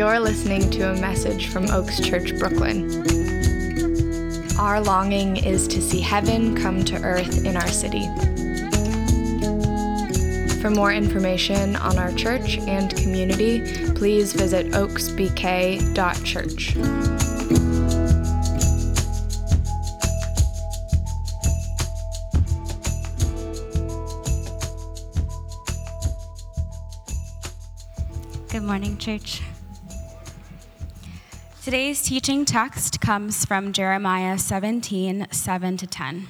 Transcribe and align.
You're 0.00 0.18
listening 0.18 0.64
to 0.70 0.92
a 0.92 0.94
message 0.98 1.48
from 1.48 1.70
Oaks 1.70 2.00
Church, 2.00 2.34
Brooklyn. 2.38 2.88
Our 4.58 4.80
longing 4.80 5.36
is 5.36 5.68
to 5.68 5.82
see 5.82 6.00
heaven 6.00 6.56
come 6.56 6.82
to 6.86 6.96
earth 7.02 7.44
in 7.44 7.54
our 7.54 7.68
city. 7.68 8.06
For 10.62 10.70
more 10.70 10.90
information 10.90 11.76
on 11.76 11.98
our 11.98 12.12
church 12.12 12.56
and 12.60 12.96
community, 12.96 13.60
please 13.92 14.32
visit 14.32 14.68
oaksbk.church. 14.68 16.76
Good 28.48 28.62
morning, 28.62 28.96
church. 28.96 29.42
Today's 31.62 32.00
teaching 32.00 32.46
text 32.46 33.02
comes 33.02 33.44
from 33.44 33.74
Jeremiah 33.74 34.38
17 34.38 35.26
7 35.30 35.76
to 35.76 35.86
10. 35.86 36.26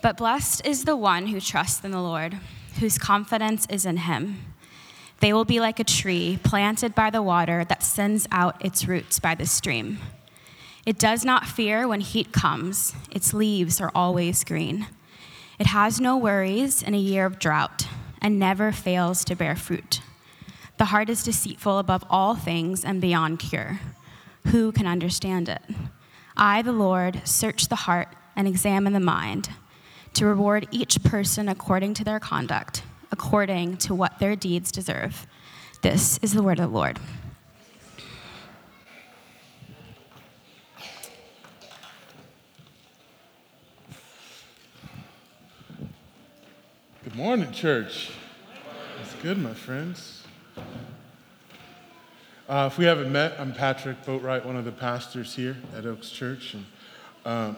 But 0.00 0.16
blessed 0.16 0.64
is 0.64 0.86
the 0.86 0.96
one 0.96 1.26
who 1.26 1.38
trusts 1.38 1.84
in 1.84 1.90
the 1.90 2.00
Lord, 2.00 2.38
whose 2.80 2.96
confidence 2.96 3.66
is 3.68 3.84
in 3.84 3.98
him. 3.98 4.54
They 5.20 5.34
will 5.34 5.44
be 5.44 5.60
like 5.60 5.78
a 5.78 5.84
tree 5.84 6.38
planted 6.42 6.94
by 6.94 7.10
the 7.10 7.20
water 7.20 7.66
that 7.68 7.82
sends 7.82 8.26
out 8.32 8.64
its 8.64 8.88
roots 8.88 9.18
by 9.18 9.34
the 9.34 9.46
stream. 9.46 9.98
It 10.86 10.98
does 10.98 11.22
not 11.22 11.44
fear 11.44 11.86
when 11.86 12.00
heat 12.00 12.32
comes, 12.32 12.94
its 13.10 13.34
leaves 13.34 13.78
are 13.78 13.92
always 13.94 14.42
green. 14.42 14.86
It 15.58 15.66
has 15.66 16.00
no 16.00 16.16
worries 16.16 16.82
in 16.82 16.94
a 16.94 16.98
year 16.98 17.26
of 17.26 17.38
drought 17.38 17.86
and 18.22 18.38
never 18.38 18.72
fails 18.72 19.22
to 19.26 19.36
bear 19.36 19.54
fruit. 19.54 20.00
The 20.82 20.86
heart 20.86 21.08
is 21.08 21.22
deceitful 21.22 21.78
above 21.78 22.02
all 22.10 22.34
things 22.34 22.84
and 22.84 23.00
beyond 23.00 23.38
cure. 23.38 23.78
Who 24.48 24.72
can 24.72 24.84
understand 24.84 25.48
it? 25.48 25.62
I, 26.36 26.60
the 26.62 26.72
Lord, 26.72 27.22
search 27.24 27.68
the 27.68 27.76
heart 27.76 28.08
and 28.34 28.48
examine 28.48 28.92
the 28.92 28.98
mind 28.98 29.50
to 30.14 30.26
reward 30.26 30.66
each 30.72 31.00
person 31.04 31.48
according 31.48 31.94
to 31.94 32.04
their 32.04 32.18
conduct, 32.18 32.82
according 33.12 33.76
to 33.76 33.94
what 33.94 34.18
their 34.18 34.34
deeds 34.34 34.72
deserve. 34.72 35.28
This 35.82 36.18
is 36.18 36.32
the 36.32 36.42
word 36.42 36.58
of 36.58 36.72
the 36.72 36.76
Lord. 36.76 36.98
Good 47.04 47.14
morning, 47.14 47.52
church. 47.52 48.10
It's 49.00 49.14
good, 49.22 49.38
my 49.38 49.54
friends. 49.54 50.21
Uh, 52.52 52.66
if 52.66 52.76
we 52.76 52.84
haven't 52.84 53.10
met, 53.10 53.32
I'm 53.40 53.54
Patrick 53.54 54.04
Boatwright, 54.04 54.44
one 54.44 54.56
of 54.56 54.66
the 54.66 54.72
pastors 54.72 55.34
here 55.34 55.56
at 55.74 55.86
Oaks 55.86 56.10
Church, 56.10 56.52
and 56.52 56.66
um, 57.24 57.56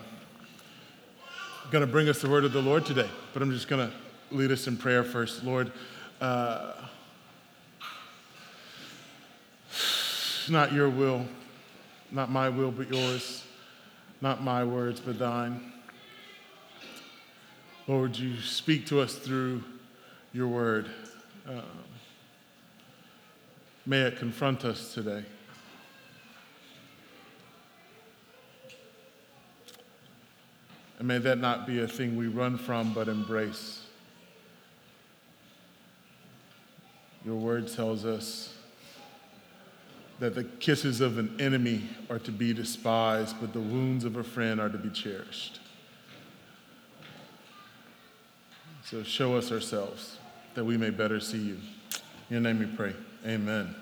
going 1.73 1.85
to 1.85 1.91
bring 1.91 2.09
us 2.09 2.21
the 2.21 2.31
word 2.31 2.45
of 2.45 2.53
the 2.53 2.63
Lord 2.63 2.87
today. 2.87 3.09
But 3.33 3.43
I'm 3.43 3.51
just 3.51 3.67
going 3.67 3.91
to 3.91 3.97
lead 4.31 4.53
us 4.53 4.69
in 4.69 4.77
prayer 4.77 5.03
first. 5.03 5.43
Lord, 5.43 5.73
uh, 6.21 6.75
not 10.49 10.73
your 10.73 10.89
will, 10.89 11.27
not 12.13 12.31
my 12.31 12.49
will, 12.49 12.71
but 12.71 12.89
yours. 12.89 13.43
Not 14.21 14.45
my 14.45 14.63
words, 14.63 15.01
but 15.01 15.19
thine. 15.19 15.73
Lord, 17.89 18.17
you 18.17 18.41
speak 18.41 18.87
to 18.87 19.01
us 19.01 19.17
through 19.17 19.65
your 20.33 20.47
word. 20.47 20.89
Um, 21.49 21.84
may 23.87 24.01
it 24.01 24.19
confront 24.19 24.65
us 24.65 24.95
today. 24.95 25.25
And 30.99 31.09
may 31.09 31.19
that 31.19 31.39
not 31.39 31.67
be 31.67 31.81
a 31.81 31.89
thing 31.89 32.17
we 32.17 32.29
run 32.29 32.57
from 32.57 32.95
but 32.95 33.09
embrace. 33.09 33.83
Your 37.25 37.37
word 37.37 37.69
tells 37.69 38.05
us 38.05 38.55
that 40.21 40.35
the 40.35 40.45
kisses 40.45 41.01
of 41.01 41.19
an 41.19 41.35
enemy 41.41 41.89
are 42.09 42.19
to 42.21 42.31
be 42.31 42.55
despised, 42.55 43.37
but 43.41 43.53
the 43.53 43.61
wounds 43.61 44.05
of 44.05 44.17
a 44.17 44.23
friend 44.23 44.61
are 44.61 44.69
to 44.69 44.79
be 44.79 44.91
cherished. 44.91 45.61
So 48.85 49.03
show 49.03 49.37
us 49.37 49.51
ourselves 49.51 50.19
that 50.55 50.65
we 50.65 50.77
may 50.77 50.91
better 50.91 51.19
see 51.19 51.39
you. 51.39 51.59
In 52.31 52.31
your 52.31 52.41
name 52.41 52.59
we 52.59 52.67
pray. 52.67 52.95
Amen. 53.27 53.75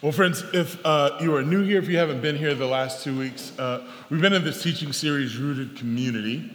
Well, 0.00 0.12
friends, 0.12 0.42
if 0.54 0.78
uh, 0.86 1.18
you 1.20 1.34
are 1.36 1.42
new 1.42 1.62
here, 1.62 1.78
if 1.78 1.88
you 1.88 1.98
haven't 1.98 2.22
been 2.22 2.36
here 2.36 2.54
the 2.54 2.66
last 2.66 3.04
two 3.04 3.18
weeks, 3.18 3.52
uh, 3.58 3.86
we've 4.08 4.20
been 4.20 4.32
in 4.32 4.44
this 4.44 4.62
teaching 4.62 4.92
series, 4.92 5.36
Rooted 5.36 5.76
Community. 5.76 6.50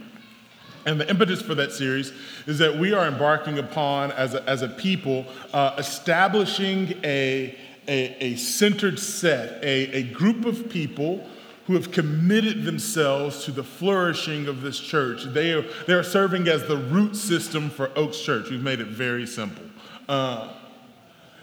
And 0.88 1.00
the 1.00 1.08
impetus 1.08 1.40
for 1.40 1.54
that 1.56 1.74
series 1.74 2.12
is 2.48 2.58
that 2.58 2.76
we 2.76 2.92
are 2.92 3.06
embarking 3.06 3.60
upon, 3.60 4.12
as 4.14 4.34
a, 4.34 4.50
as 4.50 4.64
a 4.64 4.68
people, 4.68 5.28
uh, 5.54 5.76
establishing 5.78 6.94
a, 7.04 7.56
a, 7.88 8.18
a, 8.20 8.36
centered 8.36 8.98
set, 8.98 9.64
a, 9.64 9.92
a 9.92 10.04
group 10.04 10.46
of 10.46 10.72
people 10.72 11.28
who 11.68 11.76
have 11.76 11.92
committed 11.92 12.64
themselves 12.64 13.46
to 13.46 13.52
the 13.52 13.64
flourishing 13.64 14.48
of 14.48 14.62
this 14.62 14.80
church. 14.80 15.26
They 15.26 15.54
are, 15.54 15.64
they 15.86 15.94
are 15.94 16.04
serving 16.04 16.48
as 16.48 16.68
the 16.68 16.78
root 16.78 17.16
system 17.16 17.70
for 17.70 17.92
Oaks 17.96 18.20
Church. 18.22 18.50
We've 18.50 18.64
made 18.64 18.80
it 18.80 18.88
very 18.88 19.28
simple. 19.28 19.66
Uh, 20.10 20.48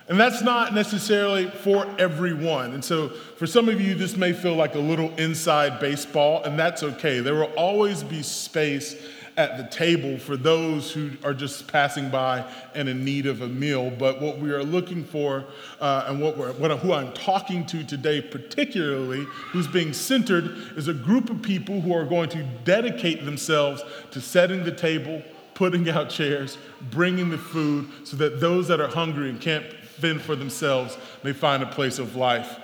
and 0.08 0.18
that's 0.18 0.42
not 0.42 0.74
necessarily 0.74 1.50
for 1.50 1.86
everyone. 1.98 2.72
And 2.72 2.84
so, 2.84 3.10
for 3.36 3.46
some 3.46 3.68
of 3.68 3.80
you, 3.80 3.94
this 3.94 4.16
may 4.16 4.32
feel 4.32 4.54
like 4.54 4.74
a 4.74 4.80
little 4.80 5.14
inside 5.16 5.80
baseball, 5.80 6.42
and 6.44 6.58
that's 6.58 6.82
okay. 6.82 7.20
There 7.20 7.34
will 7.34 7.52
always 7.56 8.02
be 8.02 8.22
space 8.22 8.96
at 9.38 9.56
the 9.56 9.64
table 9.64 10.18
for 10.18 10.36
those 10.36 10.90
who 10.90 11.12
are 11.22 11.32
just 11.32 11.68
passing 11.68 12.10
by 12.10 12.44
and 12.74 12.88
in 12.88 13.04
need 13.04 13.24
of 13.24 13.40
a 13.40 13.46
meal. 13.46 13.88
But 13.88 14.20
what 14.20 14.38
we 14.38 14.50
are 14.50 14.64
looking 14.64 15.04
for, 15.04 15.44
uh, 15.80 16.06
and 16.08 16.20
what 16.20 16.36
we're, 16.36 16.52
what, 16.54 16.76
who 16.80 16.92
I'm 16.92 17.12
talking 17.12 17.64
to 17.66 17.84
today, 17.84 18.20
particularly, 18.20 19.24
who's 19.52 19.68
being 19.68 19.92
centered, 19.92 20.56
is 20.76 20.88
a 20.88 20.94
group 20.94 21.30
of 21.30 21.40
people 21.40 21.80
who 21.80 21.94
are 21.94 22.04
going 22.04 22.30
to 22.30 22.42
dedicate 22.64 23.24
themselves 23.24 23.84
to 24.10 24.20
setting 24.20 24.64
the 24.64 24.72
table, 24.72 25.22
putting 25.54 25.88
out 25.88 26.10
chairs, 26.10 26.58
bringing 26.90 27.30
the 27.30 27.38
food, 27.38 27.88
so 28.02 28.16
that 28.16 28.40
those 28.40 28.66
that 28.66 28.80
are 28.80 28.88
hungry 28.88 29.30
and 29.30 29.40
can't 29.40 29.64
fend 29.98 30.22
for 30.22 30.36
themselves 30.36 30.96
may 31.22 31.32
find 31.32 31.62
a 31.62 31.66
place 31.66 31.98
of 31.98 32.16
life, 32.16 32.58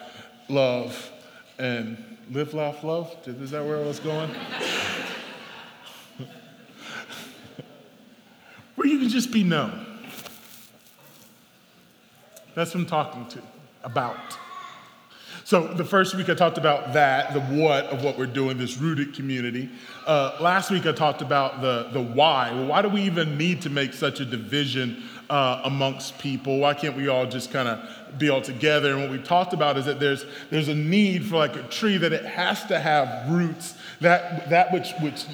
love, 0.49 1.11
and 1.59 2.03
live, 2.31 2.55
laugh, 2.55 2.83
love. 2.84 3.15
Is 3.27 3.50
that 3.50 3.65
where 3.65 3.78
I 3.78 3.83
was 3.83 4.00
going? 4.00 4.31
where 8.77 8.89
you 8.89 8.99
can 8.99 9.09
just 9.09 9.33
be 9.33 9.44
known. 9.44 9.87
That's 12.55 12.73
what 12.75 12.81
I'm 12.81 12.87
talking 12.87 13.27
to 13.28 13.43
about. 13.83 14.39
So, 15.47 15.67
the 15.67 15.84
first 15.84 16.15
week 16.15 16.31
I 16.31 16.34
talked 16.34 16.56
about 16.56 16.94
that, 16.94 17.34
the 17.34 17.41
what 17.41 17.84
of 17.87 18.03
what 18.03 18.17
we're 18.17 18.25
doing, 18.25 18.56
this 18.56 18.78
rooted 18.78 19.12
community. 19.12 19.69
Uh, 20.06 20.39
last 20.41 20.71
week 20.71 20.87
I 20.87 20.93
talked 20.93 21.21
about 21.21 21.61
the, 21.61 21.91
the 21.93 22.00
why. 22.00 22.50
Well, 22.50 22.67
why 22.67 22.81
do 22.81 22.89
we 22.89 23.03
even 23.03 23.37
need 23.37 23.61
to 23.62 23.71
make 23.71 23.93
such 23.93 24.21
a 24.21 24.25
division 24.25 25.03
uh, 25.31 25.62
amongst 25.65 26.19
people? 26.19 26.59
Why 26.59 26.75
can't 26.75 26.97
we 26.97 27.09
all 27.09 27.27
just 27.27 27.53
kind 27.53 27.69
of 27.69 28.19
be 28.19 28.29
all 28.29 28.43
together? 28.43 28.93
And 28.93 29.03
what 29.03 29.11
we 29.11 29.19
talked 29.19 29.53
about 29.53 29.77
is 29.77 29.85
that 29.87 30.01
there's, 30.01 30.25
there's 30.51 30.69
a 30.69 30.75
need 30.75 31.27
for 31.27 31.37
like 31.37 31.57
a 31.57 31.62
tree 31.65 31.97
that 31.99 32.12
it 32.12 32.25
has 32.25 32.65
to 32.67 32.79
have 32.79 33.31
roots, 33.31 33.75
that, 34.01 34.51
that 34.51 34.73
which, 34.73 34.93
which 35.01 35.25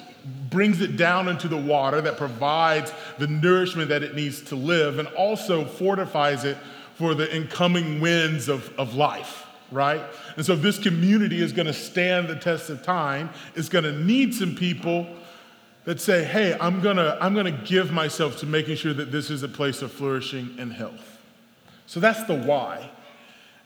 brings 0.51 0.81
it 0.81 0.97
down 0.97 1.28
into 1.28 1.49
the 1.49 1.56
water, 1.56 2.01
that 2.01 2.17
provides 2.17 2.93
the 3.19 3.27
nourishment 3.27 3.89
that 3.89 4.03
it 4.03 4.15
needs 4.15 4.42
to 4.42 4.57
live, 4.57 4.98
and 4.98 5.09
also 5.09 5.65
fortifies 5.65 6.45
it 6.45 6.57
for 6.95 7.15
the 7.15 7.34
incoming 7.34 8.01
winds 8.01 8.48
of, 8.48 8.72
of 8.78 8.95
life, 8.95 9.47
right? 9.71 10.03
And 10.37 10.45
so, 10.45 10.54
this 10.54 10.78
community 10.78 11.41
is 11.41 11.53
going 11.53 11.66
to 11.66 11.72
stand 11.72 12.28
the 12.28 12.37
test 12.37 12.69
of 12.69 12.83
time, 12.83 13.31
it's 13.54 13.69
going 13.69 13.84
to 13.84 13.92
need 13.92 14.34
some 14.34 14.54
people 14.54 15.07
that 15.84 16.00
say, 16.00 16.24
hey, 16.24 16.56
I'm 16.60 16.80
to 16.97 17.18
I'm 17.21 17.34
to 17.47 17.65
give 17.65 17.91
myself 17.92 18.38
to 18.38 18.47
making 18.47 18.77
sure 18.77 18.92
that 18.92 19.10
this 19.10 19.30
is 19.30 19.42
a 19.42 19.48
place 19.48 19.82
of 19.82 19.92
flourishing 19.92 20.56
and 20.59 20.72
health. 20.72 21.18
So, 21.86 22.00
that's 22.00 22.24
the 22.24 22.36
why. 22.36 22.91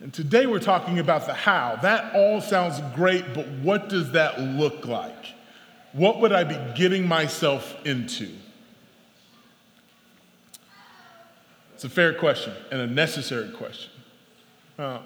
And 0.01 0.13
today 0.13 0.47
we're 0.47 0.61
talking 0.61 0.99
about 0.99 1.27
the 1.27 1.35
how. 1.35 1.79
That 1.83 2.15
all 2.15 2.41
sounds 2.41 2.81
great, 2.95 3.35
but 3.35 3.49
what 3.63 3.89
does 3.89 4.13
that 4.13 4.41
look 4.41 4.87
like? 4.87 5.35
What 5.93 6.21
would 6.21 6.33
I 6.33 6.45
be 6.45 6.59
getting 6.75 7.07
myself 7.07 7.75
into? 7.87 8.29
It's 11.75 11.85
a 11.85 11.89
fair 11.89 12.15
question 12.15 12.53
and 12.71 12.81
a 12.81 12.87
necessary 12.87 13.51
question. 13.51 13.91
Uh, 14.79 14.99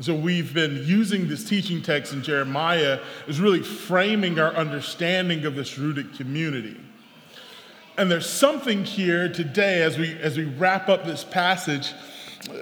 so 0.00 0.14
we've 0.14 0.54
been 0.54 0.82
using 0.86 1.28
this 1.28 1.44
teaching 1.44 1.82
text 1.82 2.14
in 2.14 2.22
Jeremiah 2.22 3.00
as 3.28 3.38
really 3.38 3.62
framing 3.62 4.38
our 4.38 4.54
understanding 4.54 5.44
of 5.44 5.54
this 5.54 5.78
rooted 5.78 6.14
community. 6.14 6.80
And 7.98 8.10
there's 8.10 8.28
something 8.28 8.84
here 8.84 9.28
today 9.28 9.82
as 9.82 9.98
we 9.98 10.16
as 10.20 10.38
we 10.38 10.44
wrap 10.44 10.88
up 10.88 11.04
this 11.04 11.22
passage 11.22 11.92
uh, 12.48 12.54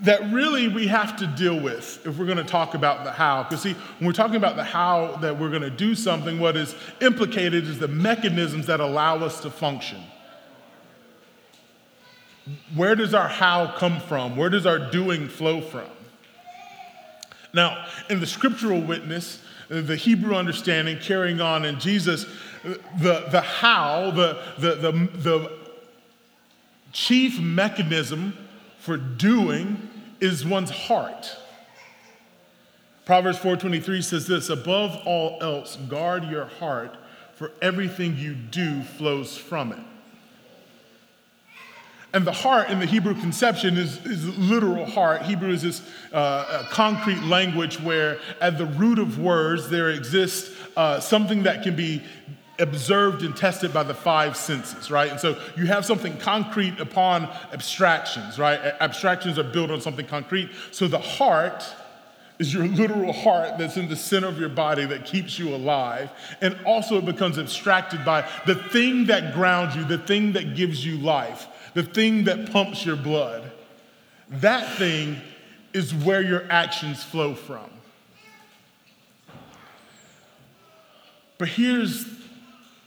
that 0.00 0.32
really 0.32 0.66
we 0.66 0.88
have 0.88 1.16
to 1.18 1.28
deal 1.28 1.60
with 1.60 2.04
if 2.04 2.18
we're 2.18 2.26
going 2.26 2.38
to 2.38 2.44
talk 2.44 2.74
about 2.74 3.04
the 3.04 3.12
how. 3.12 3.44
Because, 3.44 3.62
see, 3.62 3.74
when 3.98 4.06
we're 4.06 4.12
talking 4.12 4.34
about 4.34 4.56
the 4.56 4.64
how 4.64 5.16
that 5.20 5.38
we're 5.38 5.50
going 5.50 5.62
to 5.62 5.70
do 5.70 5.94
something, 5.94 6.40
what 6.40 6.56
is 6.56 6.74
implicated 7.00 7.68
is 7.68 7.78
the 7.78 7.86
mechanisms 7.86 8.66
that 8.66 8.80
allow 8.80 9.18
us 9.18 9.40
to 9.42 9.50
function. 9.50 10.02
Where 12.74 12.96
does 12.96 13.14
our 13.14 13.28
how 13.28 13.76
come 13.76 14.00
from? 14.00 14.36
Where 14.36 14.50
does 14.50 14.66
our 14.66 14.90
doing 14.90 15.28
flow 15.28 15.60
from? 15.60 15.86
Now, 17.52 17.86
in 18.08 18.20
the 18.20 18.26
scriptural 18.26 18.80
witness, 18.80 19.42
the 19.68 19.96
Hebrew 19.96 20.34
understanding 20.34 20.98
carrying 20.98 21.40
on 21.40 21.64
in 21.64 21.78
Jesus, 21.78 22.26
the, 22.62 23.26
the 23.30 23.40
how, 23.40 24.10
the, 24.10 24.42
the, 24.58 24.74
the, 24.76 24.92
the 25.16 25.58
chief 26.92 27.40
mechanism 27.40 28.36
for 28.78 28.96
doing 28.96 29.88
is 30.20 30.44
one's 30.44 30.70
heart. 30.70 31.36
Proverbs 33.04 33.38
4:23 33.38 34.04
says 34.04 34.26
this, 34.26 34.48
above 34.48 34.96
all 35.04 35.38
else 35.40 35.76
guard 35.88 36.24
your 36.24 36.46
heart 36.46 36.96
for 37.34 37.50
everything 37.60 38.16
you 38.16 38.34
do 38.34 38.82
flows 38.82 39.36
from 39.36 39.72
it. 39.72 39.78
And 42.14 42.26
the 42.26 42.32
heart 42.32 42.68
in 42.68 42.78
the 42.78 42.86
Hebrew 42.86 43.14
conception 43.14 43.78
is, 43.78 44.04
is 44.04 44.26
literal 44.38 44.84
heart. 44.84 45.22
Hebrew 45.22 45.50
is 45.50 45.62
this 45.62 45.82
uh, 46.12 46.66
concrete 46.70 47.22
language 47.22 47.80
where 47.80 48.18
at 48.40 48.58
the 48.58 48.66
root 48.66 48.98
of 48.98 49.18
words 49.18 49.70
there 49.70 49.90
exists 49.90 50.54
uh, 50.76 51.00
something 51.00 51.44
that 51.44 51.62
can 51.62 51.74
be 51.74 52.02
observed 52.58 53.22
and 53.22 53.34
tested 53.34 53.72
by 53.72 53.82
the 53.82 53.94
five 53.94 54.36
senses, 54.36 54.90
right? 54.90 55.10
And 55.10 55.18
so 55.18 55.40
you 55.56 55.66
have 55.66 55.86
something 55.86 56.16
concrete 56.18 56.78
upon 56.80 57.24
abstractions, 57.52 58.38
right? 58.38 58.58
Abstractions 58.80 59.38
are 59.38 59.44
built 59.44 59.70
on 59.70 59.80
something 59.80 60.06
concrete. 60.06 60.50
So 60.70 60.88
the 60.88 60.98
heart 60.98 61.64
is 62.38 62.52
your 62.52 62.66
literal 62.66 63.12
heart 63.12 63.56
that's 63.58 63.76
in 63.76 63.88
the 63.88 63.96
center 63.96 64.26
of 64.26 64.38
your 64.38 64.48
body 64.48 64.84
that 64.84 65.04
keeps 65.06 65.38
you 65.38 65.54
alive. 65.54 66.10
And 66.40 66.58
also 66.66 66.98
it 66.98 67.04
becomes 67.04 67.38
abstracted 67.38 68.04
by 68.04 68.28
the 68.46 68.54
thing 68.54 69.06
that 69.06 69.32
grounds 69.32 69.76
you, 69.76 69.84
the 69.84 69.98
thing 69.98 70.32
that 70.32 70.56
gives 70.56 70.84
you 70.84 70.96
life, 70.98 71.46
the 71.74 71.82
thing 71.82 72.24
that 72.24 72.50
pumps 72.52 72.84
your 72.84 72.96
blood. 72.96 73.50
That 74.28 74.78
thing 74.78 75.20
is 75.72 75.94
where 75.94 76.22
your 76.22 76.44
actions 76.50 77.02
flow 77.02 77.34
from. 77.34 77.70
But 81.38 81.48
here's 81.48 82.06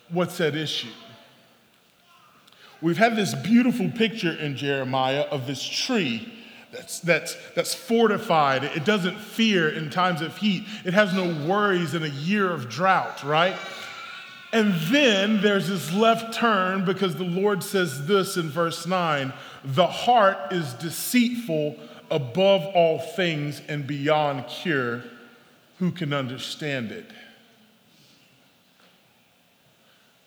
what's 0.09 0.39
at 0.39 0.55
issue. 0.55 0.87
We've 2.81 2.97
had 2.97 3.15
this 3.15 3.33
beautiful 3.33 3.89
picture 3.89 4.31
in 4.31 4.55
Jeremiah 4.55 5.21
of 5.31 5.47
this 5.47 5.63
tree 5.63 6.31
that's, 6.71 6.99
that's, 6.99 7.35
that's 7.55 7.73
fortified. 7.73 8.63
It 8.63 8.85
doesn't 8.85 9.17
fear 9.17 9.69
in 9.69 9.89
times 9.89 10.21
of 10.21 10.37
heat, 10.37 10.65
it 10.83 10.93
has 10.93 11.13
no 11.13 11.47
worries 11.47 11.93
in 11.93 12.03
a 12.03 12.07
year 12.07 12.51
of 12.51 12.69
drought, 12.69 13.23
right? 13.23 13.55
And 14.55 14.73
then 14.83 15.41
there's 15.41 15.67
this 15.67 15.91
left 15.91 16.33
turn 16.33 16.85
because 16.85 17.17
the 17.17 17.25
Lord 17.25 17.61
says 17.61 18.07
this 18.07 18.37
in 18.37 18.47
verse 18.49 18.87
9 18.87 19.33
the 19.65 19.85
heart 19.85 20.53
is 20.53 20.71
deceitful 20.75 21.77
above 22.09 22.63
all 22.73 22.99
things 22.99 23.61
and 23.67 23.85
beyond 23.85 24.47
cure. 24.47 25.03
Who 25.79 25.91
can 25.91 26.13
understand 26.13 26.93
it? 26.93 27.11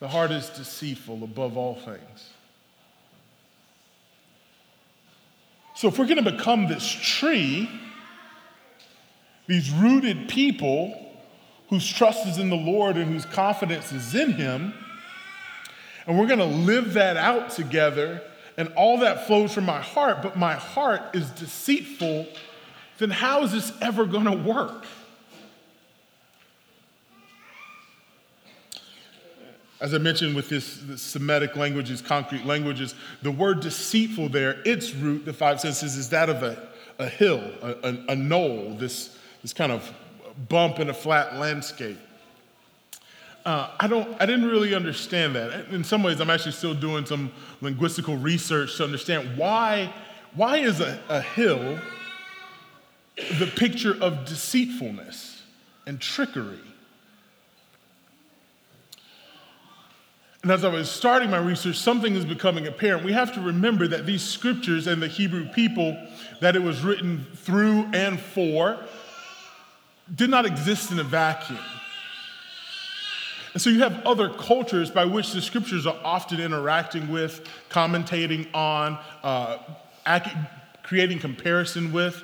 The 0.00 0.08
heart 0.08 0.30
is 0.30 0.50
deceitful 0.50 1.24
above 1.24 1.56
all 1.56 1.76
things. 1.76 2.28
So, 5.74 5.88
if 5.88 5.98
we're 5.98 6.04
going 6.04 6.22
to 6.22 6.30
become 6.30 6.68
this 6.68 6.86
tree, 6.86 7.70
these 9.46 9.70
rooted 9.70 10.28
people 10.28 11.07
whose 11.68 11.86
trust 11.86 12.26
is 12.26 12.38
in 12.38 12.50
the 12.50 12.56
Lord 12.56 12.96
and 12.96 13.12
whose 13.12 13.26
confidence 13.26 13.92
is 13.92 14.14
in 14.14 14.32
Him, 14.32 14.74
and 16.06 16.18
we're 16.18 16.26
going 16.26 16.38
to 16.38 16.44
live 16.44 16.94
that 16.94 17.16
out 17.16 17.50
together, 17.50 18.22
and 18.56 18.72
all 18.74 18.98
that 18.98 19.26
flows 19.26 19.52
from 19.52 19.64
my 19.64 19.80
heart, 19.80 20.22
but 20.22 20.36
my 20.36 20.54
heart 20.54 21.02
is 21.14 21.30
deceitful, 21.30 22.26
then 22.96 23.10
how 23.10 23.42
is 23.44 23.52
this 23.52 23.72
ever 23.80 24.04
going 24.06 24.24
to 24.24 24.32
work? 24.32 24.84
As 29.80 29.94
I 29.94 29.98
mentioned 29.98 30.34
with 30.34 30.48
this, 30.48 30.80
this, 30.82 31.02
Semitic 31.02 31.54
languages, 31.54 32.02
concrete 32.02 32.44
languages, 32.44 32.96
the 33.22 33.30
word 33.30 33.60
deceitful 33.60 34.28
there, 34.30 34.60
its 34.64 34.92
root, 34.92 35.24
the 35.24 35.32
five 35.32 35.60
senses, 35.60 35.96
is 35.96 36.08
that 36.08 36.28
of 36.28 36.42
a, 36.42 36.68
a 36.98 37.08
hill, 37.08 37.40
a, 37.62 37.74
a, 37.84 38.04
a 38.08 38.16
knoll, 38.16 38.74
this, 38.74 39.16
this 39.42 39.52
kind 39.52 39.70
of 39.70 39.92
bump 40.48 40.78
in 40.78 40.90
a 40.90 40.94
flat 40.94 41.36
landscape. 41.36 41.98
Uh, 43.44 43.70
I, 43.80 43.88
don't, 43.88 44.20
I 44.20 44.26
didn't 44.26 44.46
really 44.46 44.74
understand 44.74 45.34
that. 45.34 45.68
In 45.70 45.82
some 45.82 46.02
ways, 46.02 46.20
I'm 46.20 46.30
actually 46.30 46.52
still 46.52 46.74
doing 46.74 47.06
some 47.06 47.32
linguistical 47.62 48.22
research 48.22 48.76
to 48.76 48.84
understand 48.84 49.38
why, 49.38 49.92
why 50.34 50.58
is 50.58 50.80
a, 50.80 51.00
a 51.08 51.22
hill 51.22 51.78
the 53.38 53.46
picture 53.46 53.96
of 54.00 54.26
deceitfulness 54.26 55.42
and 55.86 56.00
trickery? 56.00 56.58
And 60.42 60.52
as 60.52 60.64
I 60.64 60.68
was 60.68 60.90
starting 60.90 61.30
my 61.30 61.38
research, 61.38 61.76
something 61.76 62.14
is 62.14 62.24
becoming 62.24 62.66
apparent. 62.66 63.04
We 63.04 63.12
have 63.12 63.34
to 63.34 63.40
remember 63.40 63.88
that 63.88 64.06
these 64.06 64.22
scriptures 64.22 64.86
and 64.86 65.02
the 65.02 65.08
Hebrew 65.08 65.48
people 65.48 65.96
that 66.40 66.54
it 66.54 66.62
was 66.62 66.82
written 66.82 67.26
through 67.34 67.88
and 67.92 68.20
for 68.20 68.78
did 70.14 70.30
not 70.30 70.46
exist 70.46 70.90
in 70.90 70.98
a 70.98 71.04
vacuum. 71.04 71.58
And 73.52 73.62
so 73.62 73.70
you 73.70 73.80
have 73.80 74.04
other 74.06 74.28
cultures 74.28 74.90
by 74.90 75.04
which 75.04 75.32
the 75.32 75.40
scriptures 75.40 75.86
are 75.86 75.98
often 76.04 76.40
interacting 76.40 77.08
with, 77.08 77.48
commentating 77.70 78.46
on, 78.54 78.98
uh, 79.22 79.58
creating 80.82 81.18
comparison 81.18 81.92
with. 81.92 82.22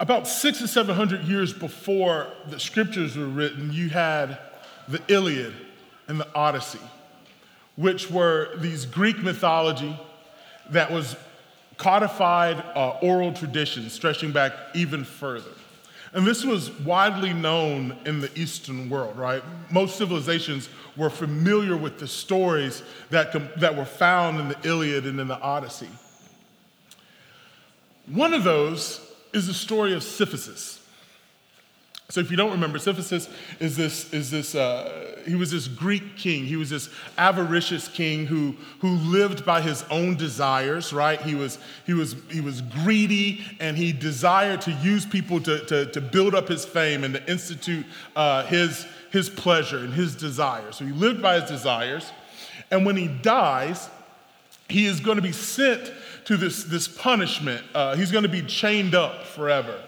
About 0.00 0.26
six 0.26 0.62
or 0.62 0.66
seven 0.66 0.94
hundred 0.94 1.24
years 1.24 1.52
before 1.52 2.28
the 2.48 2.58
scriptures 2.60 3.16
were 3.16 3.26
written, 3.26 3.72
you 3.72 3.88
had 3.88 4.38
the 4.88 5.02
Iliad 5.08 5.54
and 6.06 6.20
the 6.20 6.28
Odyssey, 6.34 6.80
which 7.76 8.10
were 8.10 8.50
these 8.56 8.86
Greek 8.86 9.22
mythology 9.22 9.98
that 10.70 10.90
was 10.90 11.16
codified 11.78 12.62
uh, 12.74 12.98
oral 13.00 13.32
traditions 13.32 13.92
stretching 13.92 14.32
back 14.32 14.52
even 14.74 15.04
further. 15.04 15.50
And 16.12 16.26
this 16.26 16.44
was 16.44 16.70
widely 16.80 17.32
known 17.32 17.96
in 18.04 18.20
the 18.20 18.30
Eastern 18.38 18.90
world, 18.90 19.16
right? 19.16 19.42
Most 19.70 19.96
civilizations 19.96 20.68
were 20.96 21.10
familiar 21.10 21.76
with 21.76 21.98
the 21.98 22.08
stories 22.08 22.82
that, 23.10 23.30
com- 23.30 23.48
that 23.58 23.76
were 23.76 23.84
found 23.84 24.40
in 24.40 24.48
the 24.48 24.56
Iliad 24.64 25.06
and 25.06 25.20
in 25.20 25.28
the 25.28 25.38
Odyssey. 25.38 25.88
One 28.06 28.32
of 28.32 28.42
those 28.42 29.00
is 29.32 29.46
the 29.46 29.54
story 29.54 29.92
of 29.92 30.02
Sisyphus. 30.02 30.80
So 32.10 32.20
if 32.20 32.30
you 32.30 32.38
don't 32.38 32.52
remember, 32.52 32.78
Sisyphus 32.78 33.28
is 33.60 33.76
this, 33.76 34.10
is 34.14 34.30
this 34.30 34.54
uh, 34.54 35.20
he 35.26 35.34
was 35.34 35.50
this 35.50 35.68
Greek 35.68 36.16
king. 36.16 36.46
He 36.46 36.56
was 36.56 36.70
this 36.70 36.88
avaricious 37.18 37.86
king 37.86 38.24
who, 38.24 38.56
who 38.80 38.92
lived 38.92 39.44
by 39.44 39.60
his 39.60 39.84
own 39.90 40.16
desires, 40.16 40.90
right? 40.90 41.20
He 41.20 41.34
was, 41.34 41.58
he 41.84 41.92
was, 41.92 42.16
he 42.30 42.40
was 42.40 42.62
greedy 42.62 43.44
and 43.60 43.76
he 43.76 43.92
desired 43.92 44.62
to 44.62 44.72
use 44.72 45.04
people 45.04 45.38
to, 45.42 45.64
to, 45.66 45.92
to 45.92 46.00
build 46.00 46.34
up 46.34 46.48
his 46.48 46.64
fame 46.64 47.04
and 47.04 47.12
to 47.12 47.30
institute 47.30 47.84
uh, 48.16 48.46
his, 48.46 48.86
his 49.10 49.28
pleasure 49.28 49.80
and 49.80 49.92
his 49.92 50.14
desires. 50.14 50.76
So 50.76 50.86
he 50.86 50.92
lived 50.92 51.20
by 51.20 51.38
his 51.38 51.50
desires. 51.50 52.10
And 52.70 52.86
when 52.86 52.96
he 52.96 53.08
dies, 53.08 53.90
he 54.70 54.86
is 54.86 55.00
going 55.00 55.16
to 55.16 55.22
be 55.22 55.32
sent 55.32 55.92
to 56.24 56.38
this, 56.38 56.64
this 56.64 56.88
punishment. 56.88 57.66
Uh, 57.74 57.96
he's 57.96 58.12
going 58.12 58.24
to 58.24 58.30
be 58.30 58.40
chained 58.40 58.94
up 58.94 59.26
forever. 59.26 59.78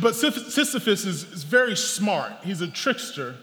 But 0.00 0.14
Sisyphus 0.14 1.04
is, 1.04 1.24
is, 1.24 1.42
very 1.44 1.76
smart. 1.76 2.32
He's 2.42 2.60
a 2.60 2.68
trickster. 2.68 3.36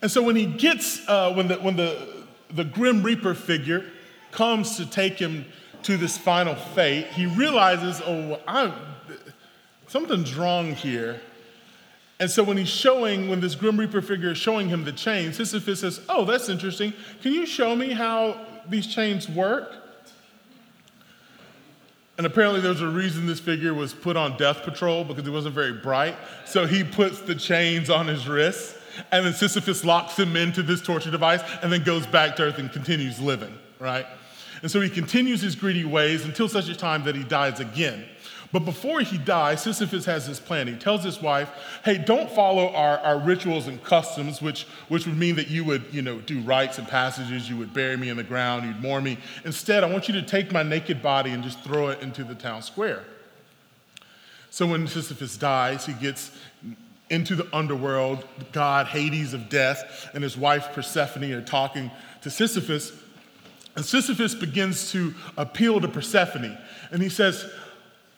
And 0.00 0.10
so 0.10 0.22
when 0.22 0.36
he 0.36 0.46
gets, 0.46 1.06
uh, 1.08 1.32
when, 1.34 1.48
the, 1.48 1.56
when 1.56 1.76
the, 1.76 2.24
the 2.50 2.64
Grim 2.64 3.02
Reaper 3.02 3.34
figure 3.34 3.84
comes 4.32 4.76
to 4.76 4.86
take 4.86 5.18
him 5.18 5.44
to 5.82 5.96
this 5.96 6.16
final 6.16 6.54
fate, 6.54 7.06
he 7.08 7.26
realizes, 7.26 8.00
oh, 8.04 8.40
I'm, 8.46 8.72
something's 9.86 10.34
wrong 10.34 10.74
here. 10.74 11.20
And 12.20 12.30
so 12.30 12.42
when 12.42 12.56
he's 12.56 12.68
showing, 12.68 13.28
when 13.28 13.40
this 13.40 13.54
Grim 13.54 13.78
Reaper 13.78 14.02
figure 14.02 14.32
is 14.32 14.38
showing 14.38 14.68
him 14.68 14.84
the 14.84 14.92
chains, 14.92 15.36
Sisyphus 15.36 15.80
says, 15.80 16.00
oh, 16.08 16.24
that's 16.24 16.48
interesting. 16.48 16.92
Can 17.22 17.32
you 17.32 17.46
show 17.46 17.76
me 17.76 17.92
how 17.92 18.44
these 18.68 18.86
chains 18.86 19.28
work? 19.28 19.87
And 22.18 22.26
apparently, 22.26 22.60
there's 22.60 22.80
a 22.80 22.88
reason 22.88 23.26
this 23.26 23.38
figure 23.38 23.72
was 23.72 23.94
put 23.94 24.16
on 24.16 24.36
death 24.36 24.64
patrol 24.64 25.04
because 25.04 25.24
he 25.24 25.30
wasn't 25.30 25.54
very 25.54 25.72
bright. 25.72 26.16
So 26.44 26.66
he 26.66 26.82
puts 26.82 27.20
the 27.20 27.36
chains 27.36 27.88
on 27.88 28.08
his 28.08 28.26
wrists, 28.26 28.76
and 29.12 29.24
then 29.24 29.32
Sisyphus 29.32 29.84
locks 29.84 30.18
him 30.18 30.34
into 30.36 30.64
this 30.64 30.82
torture 30.82 31.12
device 31.12 31.40
and 31.62 31.72
then 31.72 31.84
goes 31.84 32.06
back 32.08 32.34
to 32.36 32.42
Earth 32.42 32.58
and 32.58 32.72
continues 32.72 33.20
living. 33.20 33.56
right? 33.78 34.04
And 34.62 34.70
so 34.70 34.80
he 34.80 34.90
continues 34.90 35.40
his 35.40 35.54
greedy 35.54 35.84
ways 35.84 36.24
until 36.24 36.48
such 36.48 36.68
a 36.68 36.74
time 36.74 37.04
that 37.04 37.14
he 37.14 37.22
dies 37.22 37.60
again. 37.60 38.04
But 38.50 38.64
before 38.64 39.00
he 39.00 39.18
dies, 39.18 39.62
Sisyphus 39.62 40.06
has 40.06 40.26
this 40.26 40.40
plan. 40.40 40.68
He 40.68 40.74
tells 40.74 41.04
his 41.04 41.20
wife, 41.20 41.50
hey, 41.84 41.98
don't 41.98 42.30
follow 42.30 42.70
our, 42.72 42.98
our 43.00 43.18
rituals 43.18 43.66
and 43.66 43.82
customs, 43.84 44.40
which, 44.40 44.64
which 44.88 45.06
would 45.06 45.18
mean 45.18 45.36
that 45.36 45.48
you 45.48 45.64
would, 45.64 45.84
you 45.92 46.00
know, 46.00 46.18
do 46.20 46.40
rites 46.40 46.78
and 46.78 46.88
passages, 46.88 47.50
you 47.50 47.58
would 47.58 47.74
bury 47.74 47.96
me 47.98 48.08
in 48.08 48.16
the 48.16 48.22
ground, 48.22 48.64
you'd 48.64 48.80
mourn 48.80 49.04
me. 49.04 49.18
Instead, 49.44 49.84
I 49.84 49.92
want 49.92 50.08
you 50.08 50.14
to 50.14 50.22
take 50.22 50.50
my 50.50 50.62
naked 50.62 51.02
body 51.02 51.30
and 51.30 51.44
just 51.44 51.60
throw 51.60 51.88
it 51.88 52.00
into 52.00 52.24
the 52.24 52.34
town 52.34 52.62
square. 52.62 53.04
So 54.50 54.66
when 54.66 54.86
Sisyphus 54.86 55.36
dies, 55.36 55.84
he 55.84 55.92
gets 55.92 56.30
into 57.10 57.34
the 57.34 57.46
underworld. 57.54 58.24
God, 58.52 58.86
Hades 58.86 59.34
of 59.34 59.50
death, 59.50 60.08
and 60.14 60.22
his 60.22 60.38
wife 60.38 60.72
Persephone 60.72 61.30
are 61.32 61.42
talking 61.42 61.90
to 62.22 62.30
Sisyphus. 62.30 62.92
And 63.76 63.84
Sisyphus 63.84 64.34
begins 64.34 64.90
to 64.92 65.14
appeal 65.36 65.80
to 65.80 65.88
Persephone. 65.88 66.56
And 66.90 67.02
he 67.02 67.10
says, 67.10 67.48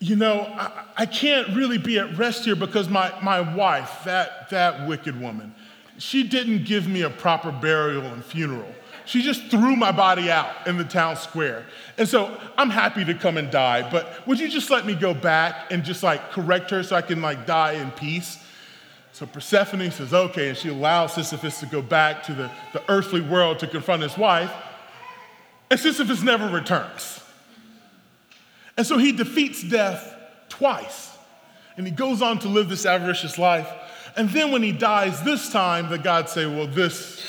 you 0.00 0.16
know, 0.16 0.40
I, 0.56 0.84
I, 0.96 1.06
can't 1.06 1.54
really 1.54 1.76
be 1.76 1.98
at 1.98 2.16
rest 2.16 2.46
here 2.46 2.56
because 2.56 2.88
my, 2.88 3.12
my 3.22 3.40
wife, 3.40 4.00
that, 4.06 4.48
that 4.48 4.88
wicked 4.88 5.20
woman, 5.20 5.54
she 5.98 6.22
didn't 6.22 6.64
give 6.64 6.88
me 6.88 7.02
a 7.02 7.10
proper 7.10 7.52
burial 7.52 8.04
and 8.04 8.24
funeral. 8.24 8.74
She 9.04 9.22
just 9.22 9.48
threw 9.50 9.76
my 9.76 9.92
body 9.92 10.30
out 10.30 10.66
in 10.66 10.78
the 10.78 10.84
town 10.84 11.16
square. 11.16 11.66
And 11.98 12.08
so 12.08 12.34
I'm 12.56 12.70
happy 12.70 13.04
to 13.04 13.14
come 13.14 13.36
and 13.36 13.50
die, 13.50 13.88
but 13.90 14.26
would 14.26 14.40
you 14.40 14.48
just 14.48 14.70
let 14.70 14.86
me 14.86 14.94
go 14.94 15.12
back 15.12 15.70
and 15.70 15.84
just 15.84 16.02
like 16.02 16.30
correct 16.30 16.70
her 16.70 16.82
so 16.82 16.96
I 16.96 17.02
can 17.02 17.20
like 17.20 17.44
die 17.44 17.72
in 17.72 17.90
peace? 17.90 18.38
So 19.12 19.26
Persephone 19.26 19.90
says, 19.90 20.14
okay, 20.14 20.48
and 20.48 20.56
she 20.56 20.68
allows 20.70 21.12
Sisyphus 21.12 21.60
to 21.60 21.66
go 21.66 21.82
back 21.82 22.22
to 22.24 22.32
the, 22.32 22.50
the 22.72 22.82
earthly 22.88 23.20
world 23.20 23.58
to 23.58 23.66
confront 23.66 24.02
his 24.02 24.16
wife. 24.16 24.52
And 25.70 25.78
Sisyphus 25.78 26.22
never 26.22 26.48
returns. 26.48 27.19
And 28.76 28.86
so 28.86 28.98
he 28.98 29.12
defeats 29.12 29.62
death 29.62 30.14
twice. 30.48 31.16
And 31.76 31.86
he 31.86 31.92
goes 31.92 32.22
on 32.22 32.38
to 32.40 32.48
live 32.48 32.68
this 32.68 32.86
avaricious 32.86 33.38
life. 33.38 33.68
And 34.16 34.28
then 34.30 34.52
when 34.52 34.62
he 34.62 34.72
dies 34.72 35.22
this 35.22 35.50
time, 35.50 35.88
the 35.88 35.98
gods 35.98 36.32
say, 36.32 36.46
well, 36.46 36.66
this, 36.66 37.24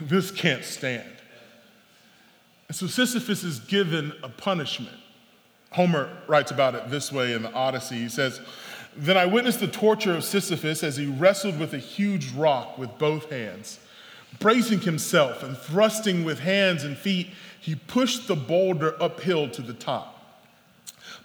this 0.00 0.30
can't 0.30 0.64
stand. 0.64 1.08
And 2.68 2.76
so 2.76 2.86
Sisyphus 2.86 3.44
is 3.44 3.60
given 3.60 4.12
a 4.22 4.28
punishment. 4.28 4.96
Homer 5.70 6.08
writes 6.26 6.50
about 6.50 6.74
it 6.74 6.88
this 6.88 7.12
way 7.12 7.32
in 7.32 7.42
the 7.42 7.52
Odyssey. 7.52 7.96
He 7.96 8.08
says, 8.08 8.40
Then 8.96 9.16
I 9.16 9.26
witnessed 9.26 9.60
the 9.60 9.68
torture 9.68 10.14
of 10.14 10.24
Sisyphus 10.24 10.82
as 10.82 10.96
he 10.96 11.06
wrestled 11.06 11.58
with 11.58 11.74
a 11.74 11.78
huge 11.78 12.30
rock 12.30 12.78
with 12.78 12.96
both 12.98 13.30
hands. 13.30 13.80
Bracing 14.38 14.80
himself 14.80 15.42
and 15.42 15.56
thrusting 15.56 16.24
with 16.24 16.40
hands 16.40 16.84
and 16.84 16.96
feet, 16.96 17.30
he 17.60 17.74
pushed 17.74 18.28
the 18.28 18.36
boulder 18.36 19.00
uphill 19.02 19.48
to 19.50 19.62
the 19.62 19.74
top. 19.74 20.13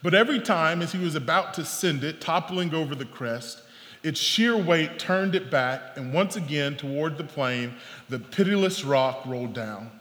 But 0.01 0.13
every 0.13 0.39
time 0.39 0.81
as 0.81 0.91
he 0.91 0.97
was 0.97 1.15
about 1.15 1.53
to 1.55 1.65
send 1.65 2.03
it, 2.03 2.21
toppling 2.21 2.73
over 2.73 2.95
the 2.95 3.05
crest, 3.05 3.61
its 4.01 4.19
sheer 4.19 4.55
weight 4.55 4.97
turned 4.97 5.35
it 5.35 5.51
back, 5.51 5.97
and 5.97 6.13
once 6.13 6.37
again 6.37 6.77
toward 6.77 7.17
the 7.17 7.23
plain, 7.23 7.73
the 8.07 8.19
pitiless 8.19 8.85
rock 8.85 9.25
rolled 9.25 9.53
down. 9.53 9.91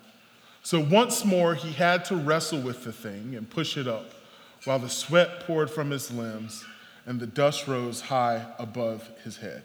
So 0.62 0.78
once 0.80 1.24
more 1.24 1.54
he 1.54 1.72
had 1.72 2.04
to 2.06 2.16
wrestle 2.16 2.60
with 2.60 2.84
the 2.84 2.92
thing 2.92 3.34
and 3.34 3.50
push 3.50 3.76
it 3.76 3.88
up, 3.88 4.12
while 4.64 4.78
the 4.78 4.88
sweat 4.88 5.40
poured 5.40 5.70
from 5.70 5.90
his 5.90 6.12
limbs 6.12 6.64
and 7.06 7.18
the 7.18 7.26
dust 7.26 7.66
rose 7.66 8.02
high 8.02 8.44
above 8.58 9.08
his 9.24 9.38
head. 9.38 9.62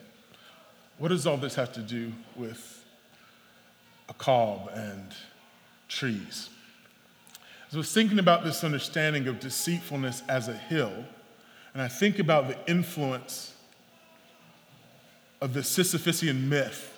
What 0.98 1.10
does 1.10 1.28
all 1.28 1.38
this 1.38 1.56
have 1.56 1.74
to 1.74 1.82
do 1.82 2.14
with 2.36 2.86
a 4.08 4.14
cob 4.14 4.72
and 4.74 5.14
trees? 5.90 6.50
As 7.74 7.78
I 7.78 7.80
was 7.80 7.92
thinking 7.92 8.20
about 8.20 8.44
this 8.44 8.64
understanding 8.64 9.28
of 9.28 9.40
deceitfulness 9.40 10.22
as 10.30 10.48
a 10.48 10.54
hill, 10.54 10.94
and 11.74 11.82
I 11.82 11.88
think 11.88 12.20
about 12.20 12.48
the 12.48 12.56
influence 12.70 13.56
of 15.42 15.56
the 15.56 15.62
Sisyphusian 15.62 16.50
myth 16.50 16.96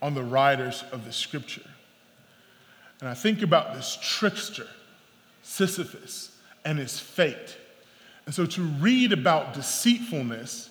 on 0.00 0.14
the 0.14 0.22
writers 0.22 0.84
of 0.92 1.04
the 1.04 1.12
scripture. 1.12 1.68
And 3.00 3.08
I 3.08 3.14
think 3.14 3.42
about 3.42 3.74
this 3.74 3.98
trickster, 4.00 4.68
Sisyphus, 5.42 6.30
and 6.64 6.78
his 6.78 7.00
fate. 7.00 7.56
And 8.24 8.32
so 8.32 8.46
to 8.46 8.62
read 8.62 9.10
about 9.12 9.52
deceitfulness 9.52 10.70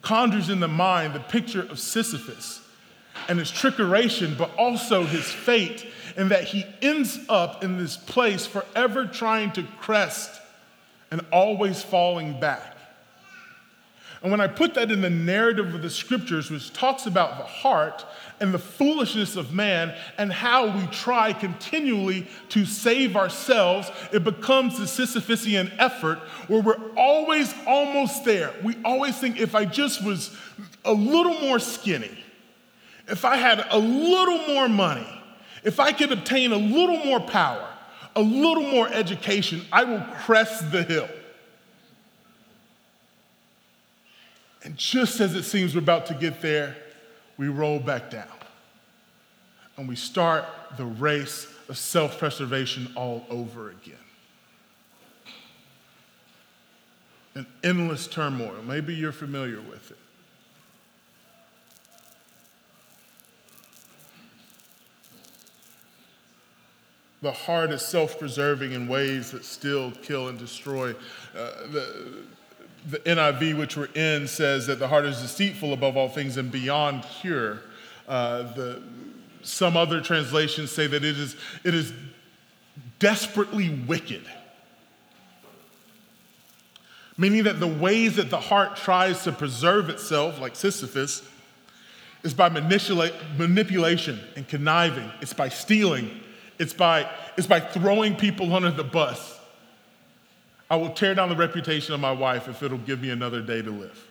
conjures 0.00 0.48
in 0.48 0.60
the 0.60 0.68
mind 0.68 1.12
the 1.12 1.20
picture 1.20 1.64
of 1.64 1.78
Sisyphus 1.78 2.62
and 3.28 3.38
his 3.38 3.52
trickeration, 3.52 4.36
but 4.36 4.50
also 4.56 5.04
his 5.04 5.30
fate 5.30 5.86
and 6.18 6.32
that 6.32 6.44
he 6.44 6.66
ends 6.82 7.20
up 7.28 7.62
in 7.62 7.78
this 7.78 7.96
place 7.96 8.44
forever 8.44 9.06
trying 9.06 9.52
to 9.52 9.62
crest 9.80 10.40
and 11.12 11.20
always 11.32 11.80
falling 11.80 12.38
back. 12.40 12.74
And 14.20 14.32
when 14.32 14.40
I 14.40 14.48
put 14.48 14.74
that 14.74 14.90
in 14.90 15.00
the 15.00 15.10
narrative 15.10 15.72
of 15.72 15.80
the 15.80 15.88
scriptures, 15.88 16.50
which 16.50 16.72
talks 16.72 17.06
about 17.06 17.38
the 17.38 17.44
heart 17.44 18.04
and 18.40 18.52
the 18.52 18.58
foolishness 18.58 19.36
of 19.36 19.54
man 19.54 19.94
and 20.18 20.32
how 20.32 20.76
we 20.76 20.86
try 20.88 21.32
continually 21.32 22.26
to 22.48 22.66
save 22.66 23.14
ourselves, 23.14 23.88
it 24.12 24.24
becomes 24.24 24.76
the 24.76 24.86
Sisyphusian 24.86 25.70
effort 25.78 26.18
where 26.48 26.60
we're 26.60 26.90
always 26.96 27.54
almost 27.64 28.24
there. 28.24 28.52
We 28.64 28.76
always 28.84 29.16
think 29.16 29.38
if 29.40 29.54
I 29.54 29.66
just 29.66 30.04
was 30.04 30.36
a 30.84 30.92
little 30.92 31.40
more 31.40 31.60
skinny, 31.60 32.24
if 33.08 33.24
I 33.24 33.36
had 33.36 33.66
a 33.70 33.78
little 33.78 34.38
more 34.46 34.68
money, 34.68 35.06
if 35.64 35.80
I 35.80 35.92
could 35.92 36.12
obtain 36.12 36.52
a 36.52 36.56
little 36.56 37.04
more 37.04 37.20
power, 37.20 37.68
a 38.14 38.22
little 38.22 38.64
more 38.64 38.88
education, 38.88 39.62
I 39.72 39.84
will 39.84 40.00
crest 40.24 40.70
the 40.70 40.82
hill. 40.82 41.08
And 44.62 44.76
just 44.76 45.20
as 45.20 45.34
it 45.34 45.44
seems 45.44 45.74
we're 45.74 45.80
about 45.80 46.06
to 46.06 46.14
get 46.14 46.42
there, 46.42 46.76
we 47.36 47.48
roll 47.48 47.78
back 47.78 48.10
down. 48.10 48.26
And 49.76 49.88
we 49.88 49.96
start 49.96 50.44
the 50.76 50.84
race 50.84 51.46
of 51.68 51.78
self 51.78 52.18
preservation 52.18 52.92
all 52.96 53.24
over 53.30 53.70
again. 53.70 53.94
An 57.34 57.46
endless 57.62 58.08
turmoil. 58.08 58.62
Maybe 58.64 58.94
you're 58.94 59.12
familiar 59.12 59.60
with 59.60 59.92
it. 59.92 59.98
The 67.20 67.32
heart 67.32 67.70
is 67.72 67.82
self 67.82 68.18
preserving 68.18 68.72
in 68.72 68.86
ways 68.86 69.32
that 69.32 69.44
still 69.44 69.90
kill 70.02 70.28
and 70.28 70.38
destroy. 70.38 70.92
Uh, 71.36 71.50
the, 71.72 72.22
the 72.88 72.98
NIV, 73.00 73.58
which 73.58 73.76
we're 73.76 73.88
in, 73.94 74.28
says 74.28 74.66
that 74.68 74.78
the 74.78 74.86
heart 74.86 75.04
is 75.04 75.20
deceitful 75.20 75.72
above 75.72 75.96
all 75.96 76.08
things 76.08 76.36
and 76.36 76.50
beyond 76.50 77.02
cure. 77.02 77.60
Uh, 78.06 78.44
the, 78.54 78.82
some 79.42 79.76
other 79.76 80.00
translations 80.00 80.70
say 80.70 80.86
that 80.86 81.04
it 81.04 81.18
is, 81.18 81.36
it 81.64 81.74
is 81.74 81.92
desperately 82.98 83.70
wicked. 83.86 84.24
Meaning 87.16 87.44
that 87.44 87.58
the 87.58 87.66
ways 87.66 88.16
that 88.16 88.30
the 88.30 88.40
heart 88.40 88.76
tries 88.76 89.24
to 89.24 89.32
preserve 89.32 89.88
itself, 89.90 90.40
like 90.40 90.54
Sisyphus, 90.54 91.28
is 92.22 92.32
by 92.32 92.48
manipula- 92.48 93.12
manipulation 93.36 94.20
and 94.36 94.46
conniving, 94.46 95.10
it's 95.20 95.32
by 95.32 95.48
stealing, 95.48 96.10
it's 96.58 96.72
by, 96.72 97.10
it's 97.36 97.46
by 97.46 97.60
throwing 97.60 98.16
people 98.16 98.54
under 98.54 98.70
the 98.70 98.84
bus. 98.84 99.38
I 100.70 100.76
will 100.76 100.90
tear 100.90 101.14
down 101.14 101.28
the 101.28 101.36
reputation 101.36 101.94
of 101.94 102.00
my 102.00 102.12
wife 102.12 102.48
if 102.48 102.62
it'll 102.62 102.78
give 102.78 103.00
me 103.00 103.10
another 103.10 103.40
day 103.40 103.62
to 103.62 103.70
live. 103.70 104.04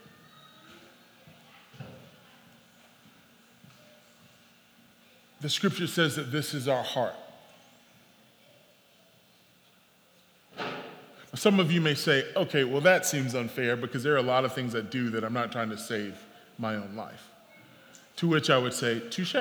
The 5.40 5.50
scripture 5.50 5.86
says 5.86 6.16
that 6.16 6.32
this 6.32 6.54
is 6.54 6.68
our 6.68 6.84
heart. 6.84 7.14
Some 11.36 11.60
of 11.60 11.72
you 11.72 11.80
may 11.80 11.94
say, 11.94 12.24
okay, 12.36 12.64
well, 12.64 12.82
that 12.82 13.06
seems 13.06 13.36
unfair 13.36 13.76
because 13.76 14.02
there 14.02 14.14
are 14.14 14.18
a 14.18 14.24
lot 14.24 14.44
of 14.44 14.54
things 14.54 14.74
I 14.74 14.82
do 14.82 15.12
that 15.12 15.24
I'm 15.24 15.34
not 15.34 15.52
trying 15.52 15.70
to 15.70 15.78
save 15.78 16.18
my 16.58 16.74
own 16.74 16.96
life. 16.96 17.30
To 18.16 18.28
which 18.28 18.50
I 18.50 18.58
would 18.58 18.74
say, 18.74 19.00
touche 19.12 19.36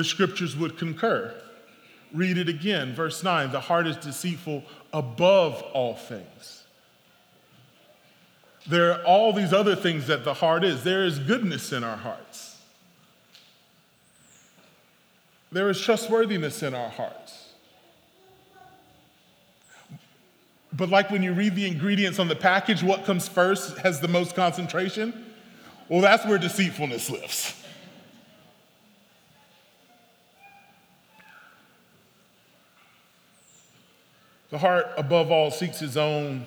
the 0.00 0.04
scriptures 0.04 0.56
would 0.56 0.78
concur. 0.78 1.30
Read 2.14 2.38
it 2.38 2.48
again, 2.48 2.94
verse 2.94 3.22
9 3.22 3.52
the 3.52 3.60
heart 3.60 3.86
is 3.86 3.98
deceitful 3.98 4.64
above 4.94 5.60
all 5.74 5.94
things. 5.94 6.64
There 8.66 8.92
are 8.92 9.04
all 9.04 9.34
these 9.34 9.52
other 9.52 9.76
things 9.76 10.06
that 10.06 10.24
the 10.24 10.32
heart 10.32 10.64
is. 10.64 10.84
There 10.84 11.04
is 11.04 11.18
goodness 11.18 11.70
in 11.70 11.84
our 11.84 11.98
hearts, 11.98 12.56
there 15.52 15.68
is 15.68 15.78
trustworthiness 15.78 16.62
in 16.62 16.72
our 16.72 16.88
hearts. 16.88 17.48
But, 20.72 20.88
like 20.88 21.10
when 21.10 21.22
you 21.22 21.34
read 21.34 21.56
the 21.56 21.66
ingredients 21.66 22.18
on 22.18 22.28
the 22.28 22.36
package, 22.36 22.82
what 22.82 23.04
comes 23.04 23.28
first 23.28 23.76
has 23.80 24.00
the 24.00 24.08
most 24.08 24.34
concentration? 24.34 25.26
Well, 25.90 26.00
that's 26.00 26.24
where 26.24 26.38
deceitfulness 26.38 27.10
lives. 27.10 27.59
The 34.50 34.58
heart, 34.58 34.86
above 34.96 35.30
all, 35.30 35.50
seeks 35.50 35.80
its 35.82 35.96
own 35.96 36.44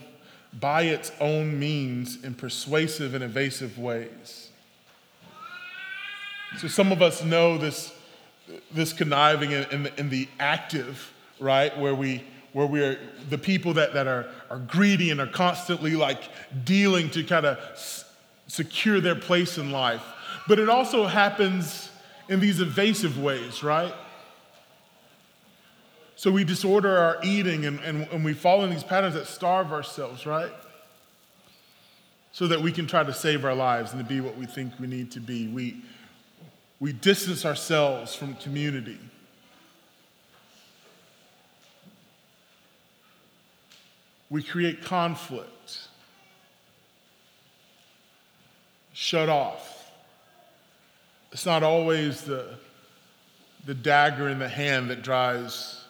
by 0.59 0.83
its 0.83 1.11
own 1.19 1.57
means 1.57 2.23
in 2.23 2.35
persuasive 2.35 3.15
and 3.15 3.23
evasive 3.23 3.79
ways. 3.79 4.49
So 6.59 6.67
some 6.67 6.91
of 6.91 7.01
us 7.01 7.23
know 7.23 7.57
this, 7.57 7.91
this 8.71 8.93
conniving 8.93 9.51
in, 9.51 9.63
in, 9.71 9.83
the, 9.83 9.99
in 9.99 10.09
the 10.09 10.27
active, 10.39 11.11
right, 11.39 11.75
where 11.79 11.95
we 11.95 12.23
where 12.51 12.67
we 12.67 12.81
are 12.83 12.99
the 13.29 13.37
people 13.37 13.73
that, 13.73 13.95
that 13.95 14.05
are, 14.05 14.27
are 14.51 14.59
greedy 14.59 15.09
and 15.09 15.19
are 15.19 15.25
constantly 15.27 15.95
like 15.95 16.21
dealing 16.63 17.09
to 17.09 17.23
kind 17.23 17.47
of 17.47 17.57
s- 17.71 18.05
secure 18.47 19.01
their 19.01 19.15
place 19.15 19.57
in 19.57 19.71
life. 19.71 20.03
But 20.47 20.59
it 20.59 20.69
also 20.69 21.07
happens 21.07 21.89
in 22.29 22.39
these 22.39 22.61
evasive 22.61 23.19
ways, 23.19 23.63
right? 23.63 23.93
So 26.23 26.31
we 26.31 26.45
disorder 26.45 26.97
our 26.97 27.19
eating 27.21 27.65
and, 27.65 27.81
and, 27.81 28.07
and 28.09 28.23
we 28.23 28.33
fall 28.33 28.63
in 28.63 28.69
these 28.69 28.81
patterns 28.81 29.15
that 29.15 29.27
starve 29.27 29.73
ourselves, 29.73 30.25
right? 30.25 30.53
So 32.31 32.47
that 32.47 32.61
we 32.61 32.71
can 32.71 32.87
try 32.87 33.03
to 33.03 33.13
save 33.13 33.43
our 33.43 33.53
lives 33.53 33.91
and 33.91 33.99
to 33.99 34.07
be 34.07 34.21
what 34.21 34.37
we 34.37 34.45
think 34.45 34.71
we 34.79 34.87
need 34.87 35.11
to 35.11 35.19
be. 35.19 35.49
We, 35.49 35.83
we 36.79 36.93
distance 36.93 37.45
ourselves 37.45 38.15
from 38.15 38.35
community. 38.35 38.99
We 44.29 44.41
create 44.41 44.81
conflict. 44.81 45.89
Shut 48.93 49.27
off. 49.27 49.91
It's 51.33 51.45
not 51.45 51.63
always 51.63 52.21
the, 52.21 52.55
the 53.65 53.73
dagger 53.73 54.29
in 54.29 54.39
the 54.39 54.47
hand 54.47 54.89
that 54.89 55.01
drives 55.01 55.82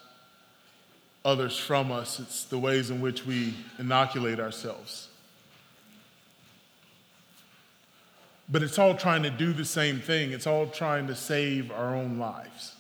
others 1.26 1.58
from 1.58 1.92
us, 1.92 2.20
it's 2.20 2.46
the 2.46 2.58
ways 2.58 2.90
in 2.90 3.02
which 3.02 3.26
we 3.26 3.54
inoculate 3.80 4.40
ourselves. 4.40 5.08
But 8.50 8.62
it's 8.62 8.78
all 8.78 8.96
trying 8.96 9.24
to 9.24 9.30
do 9.30 9.54
the 9.54 9.66
same 9.66 10.00
thing, 10.00 10.32
it's 10.32 10.48
all 10.48 10.68
trying 10.68 11.08
to 11.08 11.16
save 11.16 11.72
our 11.72 11.96
own 11.96 12.20
lives. 12.20 12.76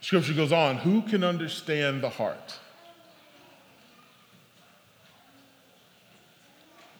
Scripture 0.00 0.32
goes 0.32 0.50
on 0.50 0.76
who 0.78 1.02
can 1.02 1.22
understand 1.22 2.02
the 2.02 2.08
heart? 2.08 2.58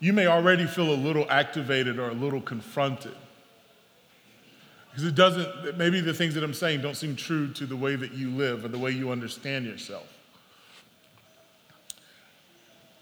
You 0.01 0.13
may 0.13 0.27
already 0.27 0.67
feel 0.67 0.93
a 0.93 0.97
little 0.97 1.27
activated 1.31 1.99
or 1.99 2.09
a 2.09 2.15
little 2.15 2.41
confronted. 2.41 3.17
Because 5.01 5.13
it 5.13 5.17
doesn't, 5.17 5.79
maybe 5.79 6.03
the 6.03 6.13
things 6.13 6.35
that 6.35 6.45
I'm 6.45 6.53
saying 6.53 6.83
don't 6.83 6.97
seem 6.97 7.17
true 7.17 7.49
to 7.55 7.65
the 7.65 7.77
way 7.77 7.97
that 7.97 8.13
you 8.13 8.29
live 8.29 8.67
or 8.67 8.69
the 8.69 8.79
way 8.79 8.91
you 8.91 9.11
understand 9.11 9.65
yourself. 9.65 10.07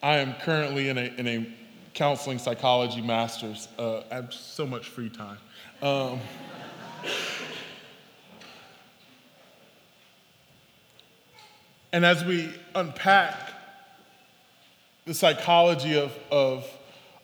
I 0.00 0.18
am 0.18 0.34
currently 0.34 0.90
in 0.90 0.96
a, 0.96 1.12
in 1.16 1.26
a 1.26 1.52
counseling 1.94 2.38
psychology 2.38 3.00
master's. 3.00 3.66
Uh, 3.76 4.02
I 4.12 4.14
have 4.14 4.32
so 4.32 4.64
much 4.64 4.86
free 4.86 5.10
time. 5.10 5.38
Um, 5.82 6.20
and 11.92 12.04
as 12.04 12.24
we 12.24 12.54
unpack 12.76 13.34
the 15.04 15.14
psychology 15.14 15.98
of, 15.98 16.16
of, 16.30 16.64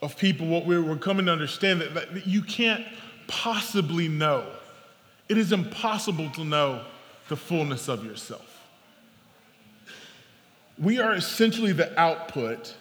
of 0.02 0.16
people, 0.16 0.48
what 0.48 0.66
we're, 0.66 0.82
we're 0.82 0.96
coming 0.96 1.26
to 1.26 1.32
understand 1.32 1.80
that, 1.80 1.94
that 1.94 2.26
you 2.26 2.42
can't 2.42 2.84
possibly 3.28 4.08
know. 4.08 4.44
It 5.28 5.38
is 5.38 5.52
impossible 5.52 6.30
to 6.30 6.44
know 6.44 6.84
the 7.28 7.36
fullness 7.36 7.88
of 7.88 8.04
yourself. 8.04 8.50
We 10.78 10.98
are 10.98 11.14
essentially 11.14 11.72
the 11.72 11.98
output 11.98 12.74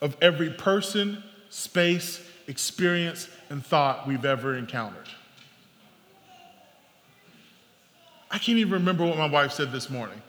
of 0.00 0.16
every 0.20 0.50
person, 0.50 1.22
space, 1.50 2.24
experience, 2.46 3.28
and 3.50 3.64
thought 3.64 4.06
we've 4.06 4.24
ever 4.24 4.56
encountered. 4.56 5.08
I 8.30 8.38
can't 8.38 8.58
even 8.58 8.72
remember 8.72 9.04
what 9.04 9.18
my 9.18 9.28
wife 9.28 9.52
said 9.52 9.72
this 9.72 9.90
morning, 9.90 10.22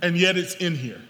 and 0.00 0.16
yet 0.16 0.36
it's 0.36 0.54
in 0.54 0.76
here. 0.76 1.00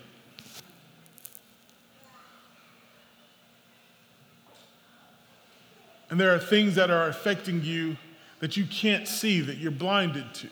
And 6.09 6.19
there 6.19 6.35
are 6.35 6.39
things 6.39 6.77
that 6.77 6.91
are 6.91 7.09
affecting 7.09 7.63
you 7.63 7.97
that 8.45 8.59
you 8.59 8.67
can't 8.67 9.09
see, 9.09 9.41
that 9.41 9.57
you're 9.57 9.71
blinded 9.71 10.35
to. 10.35 10.51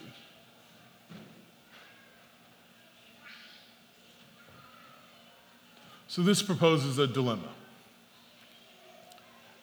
So 6.09 6.23
this 6.23 6.43
proposes 6.43 6.97
a 6.97 7.07
dilemma. 7.07 7.51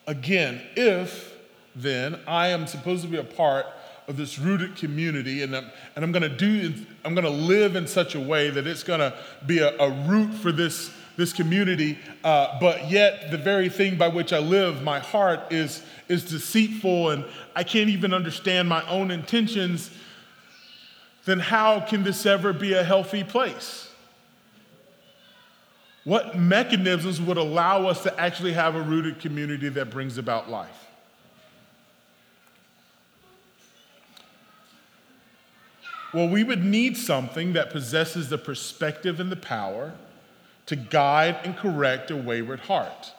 Again, 0.06 0.62
if 0.76 1.39
then 1.76 2.20
I 2.28 2.50
am 2.50 2.68
supposed 2.68 3.02
to 3.02 3.08
be 3.08 3.18
a 3.18 3.24
part 3.24 3.65
of 4.08 4.15
this 4.15 4.38
rooted 4.38 4.76
community 4.76 5.42
and 5.42 5.56
I'm, 5.56 5.72
and 5.96 6.06
I'm 6.06 6.12
going 6.12 6.22
to 6.22 6.30
do 6.30 6.72
I'm 7.04 7.15
going 7.15 7.26
to 7.26 7.32
live 7.32 7.76
in 7.76 7.88
such 7.88 8.13
a 8.13 8.20
way 8.20 8.52
that 8.52 8.68
it's 8.68 8.84
going 8.84 9.00
to 9.00 9.18
be 9.48 9.58
a, 9.58 9.76
a 9.80 9.89
root 10.08 10.36
for 10.36 10.52
this 10.52 10.92
this 11.19 11.34
community, 11.34 11.99
uh, 12.23 12.58
but 12.60 12.89
yet 12.89 13.29
the 13.29 13.38
very 13.38 13.69
thing 13.69 13.97
by 13.97 14.08
which 14.08 14.34
I 14.34 14.39
live, 14.39 14.82
my 14.82 14.99
heart 14.99 15.51
is, 15.51 15.84
is 16.08 16.23
deceitful 16.23 17.12
and 17.12 17.25
I 17.55 17.63
can't 17.63 17.89
even 17.89 18.13
understand 18.13 18.67
my 18.67 18.88
own 18.89 19.12
intentions, 19.12 19.91
then 21.25 21.39
how 21.39 21.82
can 21.82 22.03
this 22.03 22.25
ever 22.25 22.53
be 22.53 22.73
a 22.73 22.84
healthy 22.84 23.23
place? 23.23 23.91
What 26.05 26.39
mechanisms 26.39 27.21
would 27.21 27.38
allow 27.38 27.86
us 27.88 28.01
to 28.03 28.19
actually 28.19 28.53
have 28.53 28.75
a 28.75 28.82
rooted 28.82 29.19
community 29.19 29.67
that 29.69 29.91
brings 29.91 30.17
about 30.17 30.49
life? 30.49 30.88
Well, 36.13 36.29
we 36.29 36.43
would 36.43 36.63
need 36.63 36.97
something 36.97 37.53
that 37.53 37.69
possesses 37.69 38.29
the 38.29 38.38
perspective 38.38 39.19
and 39.19 39.32
the 39.32 39.36
power 39.36 39.93
to 40.69 40.75
guide 40.75 41.36
and 41.45 41.58
correct 41.58 42.12
a 42.12 42.15
wayward 42.15 42.60
heart 42.60 43.12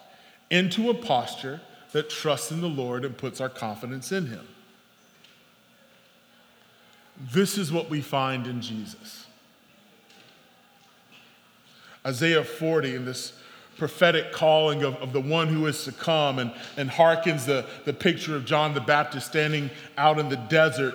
into 0.50 0.88
a 0.88 0.94
posture 0.94 1.60
that 1.90 2.08
trusts 2.08 2.52
in 2.52 2.60
the 2.60 2.68
Lord 2.68 3.04
and 3.04 3.18
puts 3.18 3.40
our 3.40 3.48
confidence 3.48 4.12
in 4.12 4.26
Him. 4.26 4.46
This 7.32 7.58
is 7.58 7.72
what 7.72 7.90
we 7.90 8.02
find 8.02 8.46
in 8.46 8.60
Jesus. 8.60 9.26
Isaiah 12.06 12.44
40, 12.44 12.94
in 12.94 13.04
this 13.04 13.32
prophetic 13.76 14.30
calling 14.30 14.84
of, 14.84 14.94
of 14.98 15.12
the 15.12 15.20
one 15.20 15.48
who 15.48 15.66
is 15.66 15.82
to 15.86 15.92
come, 15.92 16.38
and, 16.38 16.52
and 16.76 16.88
hearkens 16.88 17.46
the, 17.46 17.66
the 17.84 17.92
picture 17.92 18.36
of 18.36 18.44
John 18.44 18.74
the 18.74 18.80
Baptist 18.80 19.26
standing 19.26 19.70
out 19.98 20.20
in 20.20 20.28
the 20.28 20.36
desert 20.36 20.94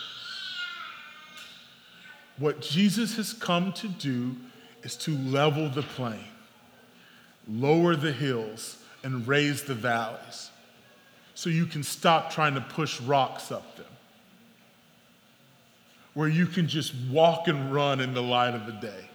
what 2.41 2.59
Jesus 2.59 3.15
has 3.17 3.33
come 3.33 3.71
to 3.73 3.87
do 3.87 4.35
is 4.83 4.95
to 4.97 5.15
level 5.15 5.69
the 5.69 5.83
plain, 5.83 6.25
lower 7.47 7.95
the 7.95 8.11
hills, 8.11 8.77
and 9.03 9.27
raise 9.27 9.63
the 9.63 9.75
valleys 9.75 10.49
so 11.35 11.49
you 11.49 11.65
can 11.65 11.83
stop 11.83 12.31
trying 12.31 12.55
to 12.55 12.61
push 12.61 12.99
rocks 13.01 13.51
up 13.51 13.77
them. 13.77 13.85
Where 16.13 16.27
you 16.27 16.45
can 16.45 16.67
just 16.67 16.93
walk 17.09 17.47
and 17.47 17.73
run 17.73 17.99
in 17.99 18.13
the 18.13 18.21
light 18.21 18.53
of 18.53 18.65
the 18.65 18.73
day. 18.73 19.09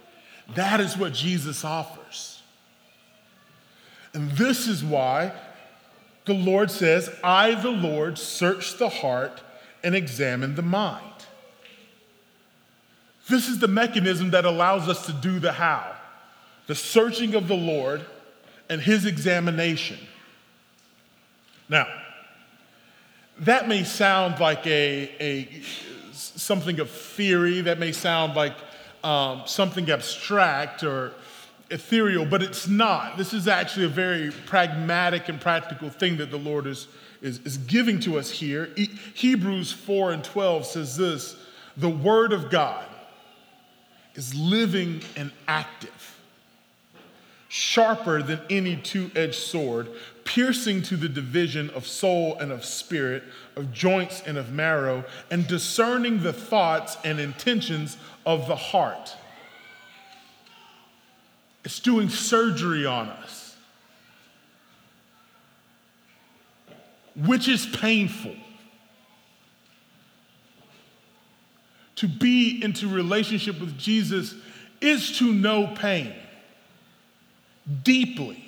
That 0.54 0.80
is 0.80 0.96
what 0.96 1.12
Jesus 1.12 1.64
offers. 1.64 2.40
And 4.14 4.30
this 4.32 4.66
is 4.66 4.82
why 4.82 5.32
the 6.24 6.34
Lord 6.34 6.70
says, 6.70 7.10
I, 7.22 7.54
the 7.54 7.70
Lord, 7.70 8.18
search 8.18 8.78
the 8.78 8.88
heart 8.88 9.42
and 9.84 9.94
examine 9.94 10.54
the 10.54 10.62
mind. 10.62 11.15
This 13.28 13.48
is 13.48 13.58
the 13.58 13.68
mechanism 13.68 14.30
that 14.30 14.44
allows 14.44 14.88
us 14.88 15.06
to 15.06 15.12
do 15.12 15.38
the 15.38 15.52
how 15.52 15.94
the 16.66 16.74
searching 16.74 17.34
of 17.34 17.46
the 17.48 17.54
Lord 17.54 18.04
and 18.68 18.80
his 18.80 19.06
examination. 19.06 19.98
Now, 21.68 21.86
that 23.40 23.68
may 23.68 23.84
sound 23.84 24.40
like 24.40 24.66
a, 24.66 25.10
a 25.20 25.62
something 26.12 26.80
of 26.80 26.90
theory, 26.90 27.60
that 27.62 27.78
may 27.78 27.92
sound 27.92 28.34
like 28.34 28.56
um, 29.04 29.42
something 29.46 29.88
abstract 29.90 30.82
or 30.82 31.12
ethereal, 31.70 32.24
but 32.24 32.42
it's 32.42 32.66
not. 32.66 33.16
This 33.16 33.32
is 33.32 33.46
actually 33.46 33.86
a 33.86 33.90
very 33.90 34.30
pragmatic 34.46 35.28
and 35.28 35.40
practical 35.40 35.90
thing 35.90 36.16
that 36.16 36.30
the 36.30 36.38
Lord 36.38 36.66
is, 36.66 36.88
is, 37.20 37.38
is 37.40 37.58
giving 37.58 38.00
to 38.00 38.18
us 38.18 38.30
here. 38.30 38.70
E- 38.76 38.90
Hebrews 39.14 39.72
4 39.72 40.12
and 40.12 40.24
12 40.24 40.66
says 40.66 40.96
this 40.96 41.36
the 41.76 41.90
Word 41.90 42.32
of 42.32 42.50
God 42.50 42.86
is 44.16 44.34
living 44.34 45.02
and 45.16 45.30
active, 45.46 46.18
sharper 47.48 48.22
than 48.22 48.40
any 48.50 48.76
two 48.76 49.10
edged 49.14 49.34
sword, 49.34 49.88
piercing 50.24 50.82
to 50.82 50.96
the 50.96 51.08
division 51.08 51.70
of 51.70 51.86
soul 51.86 52.36
and 52.38 52.50
of 52.50 52.64
spirit, 52.64 53.22
of 53.54 53.72
joints 53.72 54.22
and 54.26 54.36
of 54.36 54.50
marrow, 54.50 55.04
and 55.30 55.46
discerning 55.46 56.22
the 56.22 56.32
thoughts 56.32 56.96
and 57.04 57.20
intentions 57.20 57.96
of 58.24 58.48
the 58.48 58.56
heart. 58.56 59.14
It's 61.64 61.78
doing 61.80 62.08
surgery 62.08 62.86
on 62.86 63.08
us, 63.08 63.56
which 67.14 67.48
is 67.48 67.66
painful. 67.66 68.34
To 71.96 72.08
be 72.08 72.62
into 72.62 72.88
relationship 72.88 73.58
with 73.60 73.78
Jesus 73.78 74.34
is 74.80 75.18
to 75.18 75.32
know 75.32 75.66
pain 75.74 76.14
deeply. 77.82 78.42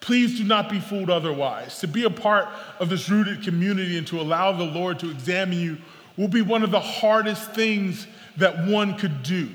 Please 0.00 0.38
do 0.38 0.44
not 0.44 0.70
be 0.70 0.80
fooled 0.80 1.10
otherwise. 1.10 1.78
To 1.80 1.86
be 1.86 2.04
a 2.04 2.10
part 2.10 2.48
of 2.78 2.88
this 2.88 3.08
rooted 3.08 3.44
community 3.44 3.98
and 3.98 4.06
to 4.08 4.20
allow 4.20 4.52
the 4.52 4.64
Lord 4.64 4.98
to 5.00 5.10
examine 5.10 5.60
you 5.60 5.78
will 6.16 6.28
be 6.28 6.42
one 6.42 6.62
of 6.62 6.70
the 6.70 6.80
hardest 6.80 7.52
things 7.52 8.06
that 8.38 8.66
one 8.66 8.96
could 8.96 9.22
do. 9.22 9.50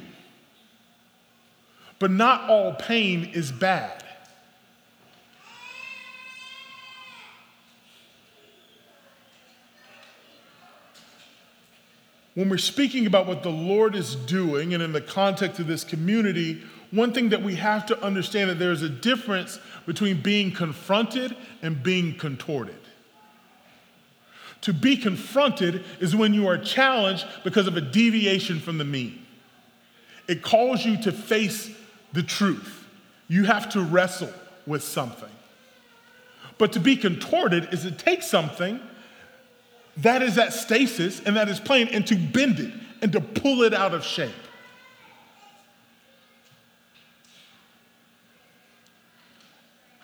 But 2.00 2.12
not 2.12 2.50
all 2.50 2.74
pain 2.74 3.26
is 3.34 3.52
bad. 3.52 4.05
When 12.36 12.50
we're 12.50 12.58
speaking 12.58 13.06
about 13.06 13.28
what 13.28 13.44
the 13.44 13.50
Lord 13.50 13.96
is 13.96 14.16
doing, 14.16 14.74
and 14.74 14.84
in 14.84 14.92
the 14.92 15.02
context 15.02 15.60
of 15.60 15.68
this 15.68 15.86
community, 15.86 16.62
one 16.92 17.14
thing 17.14 17.30
that 17.30 17.42
we 17.42 17.56
have 17.56 17.86
to 17.88 18.02
understand 18.04 18.50
is 18.50 18.58
that 18.58 18.64
there's 18.64 18.82
a 18.82 18.90
difference 18.90 19.58
between 19.86 20.22
being 20.22 20.52
confronted 20.52 21.36
and 21.62 21.82
being 21.82 22.18
contorted. 22.18 22.76
To 24.62 24.74
be 24.74 24.98
confronted 24.98 25.86
is 26.00 26.16
when 26.16 26.34
you 26.34 26.48
are 26.48 26.58
challenged 26.58 27.26
because 27.44 27.68
of 27.68 27.78
a 27.78 27.82
deviation 27.82 28.60
from 28.60 28.78
the 28.78 28.86
mean. 28.86 29.26
It 30.28 30.42
calls 30.42 30.84
you 30.84 31.02
to 31.04 31.12
face 31.12 31.70
the 32.14 32.24
truth. 32.24 32.86
You 33.28 33.46
have 33.46 33.70
to 33.70 33.82
wrestle 33.82 34.34
with 34.66 34.84
something. 34.84 35.30
But 36.58 36.74
to 36.74 36.80
be 36.80 36.96
contorted 36.96 37.74
is 37.74 37.84
to 37.84 37.92
take 37.92 38.24
something 38.24 38.80
that 39.98 40.22
is 40.22 40.38
at 40.38 40.54
stasis 40.54 41.22
and 41.22 41.36
that 41.38 41.50
is 41.50 41.60
plain 41.60 41.88
and 41.90 42.06
to 42.08 42.16
bend 42.16 42.60
it 42.60 42.74
and 43.02 43.12
to 43.12 43.22
pull 43.22 43.64
it 43.64 43.74
out 43.74 43.94
of 43.94 44.04
shape. 44.04 44.34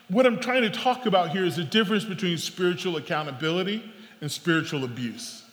What 0.07 0.25
I'm 0.25 0.39
trying 0.39 0.63
to 0.63 0.69
talk 0.69 1.05
about 1.05 1.29
here 1.29 1.45
is 1.45 1.55
the 1.55 1.63
difference 1.63 2.03
between 2.03 2.37
spiritual 2.37 2.97
accountability 2.97 3.81
and 4.19 4.29
spiritual 4.29 4.83
abuse. 4.83 5.43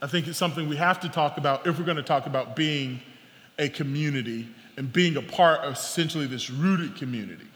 I 0.00 0.06
think 0.06 0.28
it's 0.28 0.38
something 0.38 0.68
we 0.68 0.76
have 0.76 1.00
to 1.00 1.08
talk 1.08 1.38
about 1.38 1.66
if 1.66 1.76
we're 1.78 1.84
going 1.84 1.96
to 1.96 2.04
talk 2.04 2.26
about 2.26 2.54
being 2.54 3.00
a 3.58 3.68
community 3.68 4.48
and 4.76 4.92
being 4.92 5.16
a 5.16 5.22
part 5.22 5.60
of 5.62 5.72
essentially 5.72 6.26
this 6.26 6.50
rooted 6.50 6.94
community. 6.94 7.48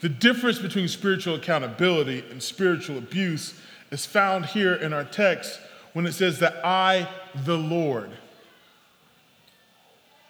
The 0.00 0.08
difference 0.08 0.58
between 0.58 0.88
spiritual 0.88 1.34
accountability 1.34 2.24
and 2.30 2.42
spiritual 2.42 2.98
abuse 2.98 3.54
is 3.90 4.06
found 4.06 4.46
here 4.46 4.74
in 4.74 4.92
our 4.92 5.04
text 5.04 5.60
when 5.92 6.06
it 6.06 6.12
says 6.12 6.38
that 6.38 6.64
I, 6.64 7.08
the 7.44 7.58
Lord, 7.58 8.10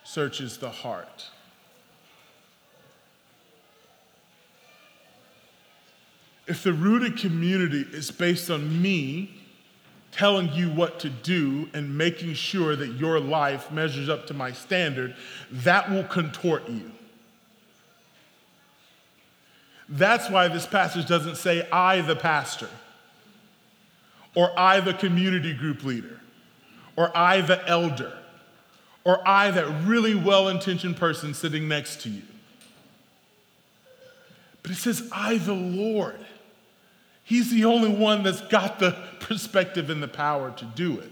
searches 0.03 0.59
the 0.59 0.71
heart. 0.71 1.31
If 6.49 6.65
the 6.65 6.73
rooted 6.73 7.17
community 7.17 7.87
is 7.93 8.11
based 8.11 8.51
on 8.51 8.83
me 8.83 9.41
telling 10.11 10.53
you 10.53 10.69
what 10.73 10.99
to 11.01 11.09
do 11.09 11.69
and 11.73 11.97
making 11.97 12.35
sure 12.35 12.75
that 12.75 12.95
your 12.95 13.21
life 13.21 13.71
measures 13.71 14.09
up 14.09 14.27
to 14.27 14.35
my 14.35 14.51
standard, 14.51 15.15
that 15.53 15.89
will 15.89 16.03
contort 16.03 16.69
you. 16.69 16.91
That's 19.91 20.31
why 20.31 20.47
this 20.47 20.67
passage 20.67 21.09
doesn't 21.09 21.37
say, 21.37 21.69
I, 21.71 22.01
the 22.01 22.15
pastor, 22.15 22.69
or 24.37 24.57
I, 24.57 24.79
the 24.79 24.95
community 24.95 25.53
group 25.53 25.83
leader, 25.83 26.21
or 26.97 27.17
I, 27.17 27.41
the 27.41 27.67
elder, 27.69 28.17
or 29.03 29.27
I, 29.29 29.51
that 29.51 29.67
really 29.85 30.15
well 30.15 30.49
intentioned 30.49 30.97
person 30.97 31.35
sitting 31.35 31.67
next 31.67 32.03
to 32.03 32.09
you. 32.09 32.23
But 34.63 34.71
it 34.71 34.77
says, 34.77 35.09
I, 35.11 35.39
the 35.39 35.55
Lord. 35.55 36.21
He's 37.25 37.51
the 37.51 37.65
only 37.65 37.91
one 37.93 38.23
that's 38.23 38.41
got 38.43 38.79
the 38.79 38.97
perspective 39.19 39.91
and 39.91 40.03
the 40.03 40.09
power 40.09 40.53
to 40.57 40.65
do 40.65 40.99
it. 41.01 41.11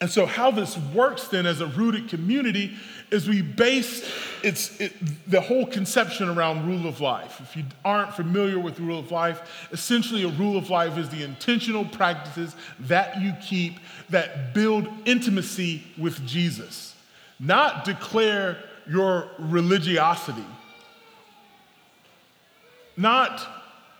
And 0.00 0.10
so, 0.10 0.24
how 0.24 0.50
this 0.50 0.78
works 0.78 1.28
then 1.28 1.44
as 1.44 1.60
a 1.60 1.66
rooted 1.66 2.08
community 2.08 2.74
is 3.10 3.28
we 3.28 3.42
base 3.42 4.08
it's, 4.42 4.80
it, 4.80 4.92
the 5.30 5.40
whole 5.40 5.66
conception 5.66 6.28
around 6.28 6.66
rule 6.66 6.86
of 6.86 7.00
life. 7.00 7.40
If 7.40 7.56
you 7.56 7.64
aren't 7.84 8.14
familiar 8.14 8.58
with 8.58 8.80
rule 8.80 8.98
of 8.98 9.10
life, 9.10 9.68
essentially 9.72 10.22
a 10.22 10.28
rule 10.28 10.56
of 10.56 10.70
life 10.70 10.96
is 10.96 11.08
the 11.10 11.22
intentional 11.22 11.84
practices 11.84 12.54
that 12.80 13.20
you 13.20 13.34
keep 13.42 13.78
that 14.08 14.54
build 14.54 14.88
intimacy 15.04 15.82
with 15.98 16.26
Jesus, 16.26 16.94
not 17.38 17.84
declare 17.84 18.58
your 18.88 19.28
religiosity 19.38 20.44
not 23.00 23.46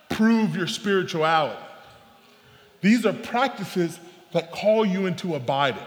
prove 0.09 0.55
your 0.55 0.67
spirituality. 0.67 1.59
These 2.81 3.05
are 3.05 3.13
practices 3.13 3.99
that 4.31 4.51
call 4.51 4.85
you 4.85 5.07
into 5.07 5.33
abiding. 5.35 5.83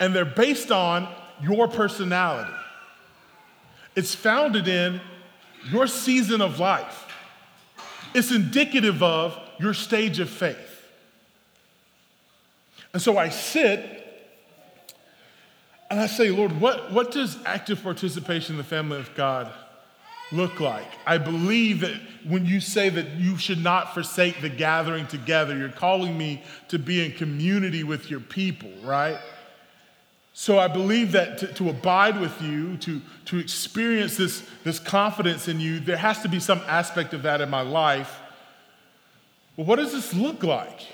And 0.00 0.14
they're 0.14 0.24
based 0.24 0.70
on 0.70 1.08
your 1.42 1.68
personality. 1.68 2.52
It's 3.94 4.14
founded 4.14 4.68
in 4.68 5.00
your 5.70 5.86
season 5.86 6.40
of 6.40 6.58
life. 6.58 7.06
It's 8.14 8.30
indicative 8.30 9.02
of 9.02 9.38
your 9.58 9.74
stage 9.74 10.20
of 10.20 10.28
faith. 10.28 10.84
And 12.92 13.02
so 13.02 13.18
I 13.18 13.28
sit 13.28 14.04
and 15.90 16.00
I 16.00 16.06
say, 16.06 16.30
Lord, 16.30 16.60
what, 16.60 16.92
what 16.92 17.10
does 17.10 17.38
active 17.44 17.82
participation 17.82 18.54
in 18.54 18.58
the 18.58 18.64
family 18.64 18.98
of 18.98 19.14
God 19.14 19.52
look 20.32 20.58
like? 20.60 20.86
I 21.06 21.18
believe 21.18 21.80
that 21.80 21.94
when 22.26 22.44
you 22.44 22.60
say 22.60 22.88
that 22.88 23.12
you 23.12 23.38
should 23.38 23.62
not 23.62 23.94
forsake 23.94 24.40
the 24.40 24.48
gathering 24.48 25.06
together, 25.06 25.56
you're 25.56 25.68
calling 25.68 26.18
me 26.18 26.42
to 26.68 26.78
be 26.78 27.04
in 27.04 27.12
community 27.12 27.84
with 27.84 28.10
your 28.10 28.20
people, 28.20 28.70
right? 28.82 29.18
So 30.38 30.58
I 30.58 30.68
believe 30.68 31.12
that 31.12 31.38
to, 31.38 31.46
to, 31.54 31.70
abide 31.70 32.20
with 32.20 32.42
you, 32.42 32.76
to, 32.76 33.00
to 33.24 33.38
experience 33.38 34.18
this, 34.18 34.46
this 34.64 34.78
confidence 34.78 35.48
in 35.48 35.60
you, 35.60 35.80
there 35.80 35.96
has 35.96 36.20
to 36.20 36.28
be 36.28 36.40
some 36.40 36.60
aspect 36.66 37.14
of 37.14 37.22
that 37.22 37.40
in 37.40 37.48
my 37.48 37.62
life. 37.62 38.20
Well, 39.56 39.66
what 39.66 39.76
does 39.76 39.92
this 39.92 40.12
look 40.12 40.42
like? 40.42 40.88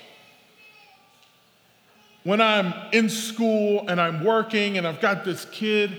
When 2.23 2.39
I'm 2.39 2.73
in 2.93 3.09
school 3.09 3.83
and 3.89 3.99
I'm 3.99 4.23
working 4.23 4.77
and 4.77 4.87
I've 4.87 5.01
got 5.01 5.25
this 5.25 5.43
kid, 5.51 5.91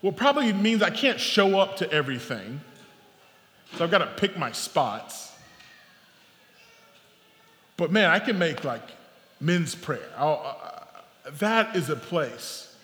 well, 0.00 0.12
probably 0.12 0.50
means 0.54 0.82
I 0.82 0.88
can't 0.88 1.20
show 1.20 1.58
up 1.58 1.76
to 1.76 1.92
everything. 1.92 2.62
So 3.76 3.84
I've 3.84 3.90
got 3.90 3.98
to 3.98 4.06
pick 4.16 4.38
my 4.38 4.52
spots. 4.52 5.32
But 7.76 7.92
man, 7.92 8.08
I 8.08 8.20
can 8.20 8.38
make 8.38 8.64
like 8.64 8.88
men's 9.38 9.74
prayer. 9.74 10.08
Uh, 10.16 10.83
that 11.38 11.76
is 11.76 11.90
a 11.90 11.96
place 11.96 12.74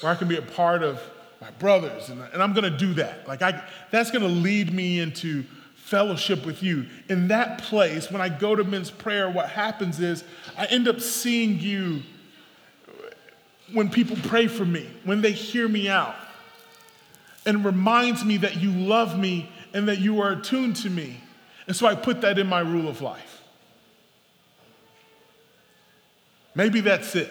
where 0.00 0.12
I 0.12 0.14
can 0.14 0.28
be 0.28 0.36
a 0.36 0.42
part 0.42 0.82
of 0.82 1.00
my 1.40 1.50
brothers, 1.52 2.08
and, 2.08 2.20
and 2.32 2.42
I'm 2.42 2.52
to 2.70 2.76
do 2.76 2.94
that. 2.94 3.26
Like 3.28 3.42
I, 3.42 3.62
that's 3.90 4.10
to 4.22 4.28
lead 4.28 4.72
me 4.72 5.00
into 5.00 5.44
fellowship 5.76 6.44
with 6.44 6.62
you. 6.62 6.86
In 7.08 7.28
that 7.28 7.62
place, 7.62 8.10
when 8.10 8.20
I 8.20 8.28
go 8.28 8.54
to 8.54 8.64
men's 8.64 8.90
prayer, 8.90 9.30
what 9.30 9.48
happens 9.48 10.00
is 10.00 10.24
I 10.56 10.66
end 10.66 10.86
up 10.86 11.00
seeing 11.00 11.58
you 11.60 12.02
when 13.72 13.88
people 13.88 14.16
pray 14.24 14.46
for 14.48 14.64
me, 14.64 14.86
when 15.04 15.20
they 15.20 15.32
hear 15.32 15.68
me 15.68 15.88
out 15.88 16.14
and 17.46 17.64
reminds 17.64 18.24
me 18.24 18.36
that 18.38 18.56
you 18.56 18.70
love 18.70 19.18
me 19.18 19.50
and 19.72 19.88
that 19.88 19.98
you 19.98 20.20
are 20.20 20.32
attuned 20.32 20.76
to 20.76 20.90
me. 20.90 21.20
And 21.66 21.76
so 21.76 21.86
I 21.86 21.94
put 21.94 22.20
that 22.22 22.38
in 22.38 22.46
my 22.46 22.60
rule 22.60 22.88
of 22.88 23.00
life. 23.00 23.42
Maybe 26.54 26.80
that's 26.80 27.14
it. 27.14 27.30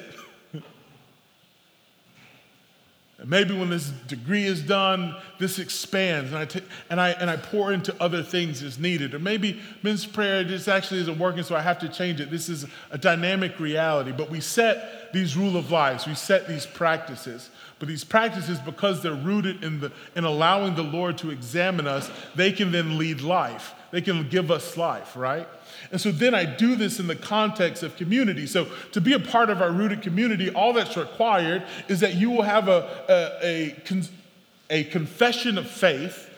And 3.20 3.30
maybe 3.30 3.58
when 3.58 3.72
this 3.72 3.90
degree 4.08 4.46
is 4.46 4.62
done, 4.62 5.16
this 5.40 5.58
expands 5.58 6.32
and 6.32 6.38
I, 6.38 6.46
t- 6.46 6.62
and, 6.90 7.02
I, 7.02 7.10
and 7.12 7.30
I 7.30 7.38
pour 7.38 7.74
into 7.74 7.96
other 8.00 8.22
things 8.22 8.62
as 8.62 8.78
needed. 8.78 9.16
Or 9.16 9.20
maybe 9.20 9.60
men's 9.82 10.06
prayer 10.06 10.44
just 10.44 10.68
actually 10.68 11.00
isn't 11.02 11.18
working, 11.18 11.42
so 11.42 11.56
I 11.56 11.62
have 11.62 11.80
to 11.80 11.90
change 11.90 12.22
it. 12.22 12.30
This 12.30 12.48
is 12.48 12.68
a 12.92 12.98
dynamic 12.98 13.60
reality. 13.60 14.12
But 14.12 14.30
we 14.30 14.40
set 14.40 15.12
these 15.14 15.36
rule 15.36 15.58
of 15.58 15.72
lives, 15.72 16.06
we 16.06 16.14
set 16.14 16.48
these 16.48 16.68
practices. 16.68 17.50
But 17.80 17.88
these 17.88 18.04
practices, 18.04 18.60
because 18.60 19.02
they're 19.02 19.14
rooted 19.14 19.64
in, 19.64 19.80
the, 19.80 19.92
in 20.16 20.24
allowing 20.24 20.76
the 20.76 20.84
Lord 20.84 21.18
to 21.20 21.32
examine 21.32 21.88
us, 21.88 22.10
they 22.36 22.52
can 22.52 22.72
then 22.72 22.98
lead 22.98 23.22
life. 23.22 23.74
They 23.92 24.02
can 24.02 24.28
give 24.30 24.52
us 24.52 24.78
life, 24.78 25.16
right? 25.16 25.48
And 25.92 26.02
so 26.02 26.12
then 26.12 26.34
I 26.34 26.46
do 26.46 26.76
this 26.76 27.00
in 27.00 27.08
the 27.08 27.16
context 27.16 27.84
of 27.84 27.96
community. 27.96 28.46
So 28.46 28.68
to 28.92 29.02
be 29.02 29.14
a 29.14 29.20
part 29.20 29.50
of 29.50 29.62
our 29.62 29.72
rooted 29.72 30.02
community, 30.02 30.50
all 30.50 30.74
that's 30.74 30.98
required 30.98 31.64
is 31.88 32.02
that 32.02 32.16
you 32.16 32.30
will 32.30 32.44
have 32.44 32.68
a, 32.68 33.06
a, 33.10 33.76
a, 33.90 34.80
a 34.82 34.84
confession 34.86 35.58
of 35.58 35.70
faith. 35.70 36.30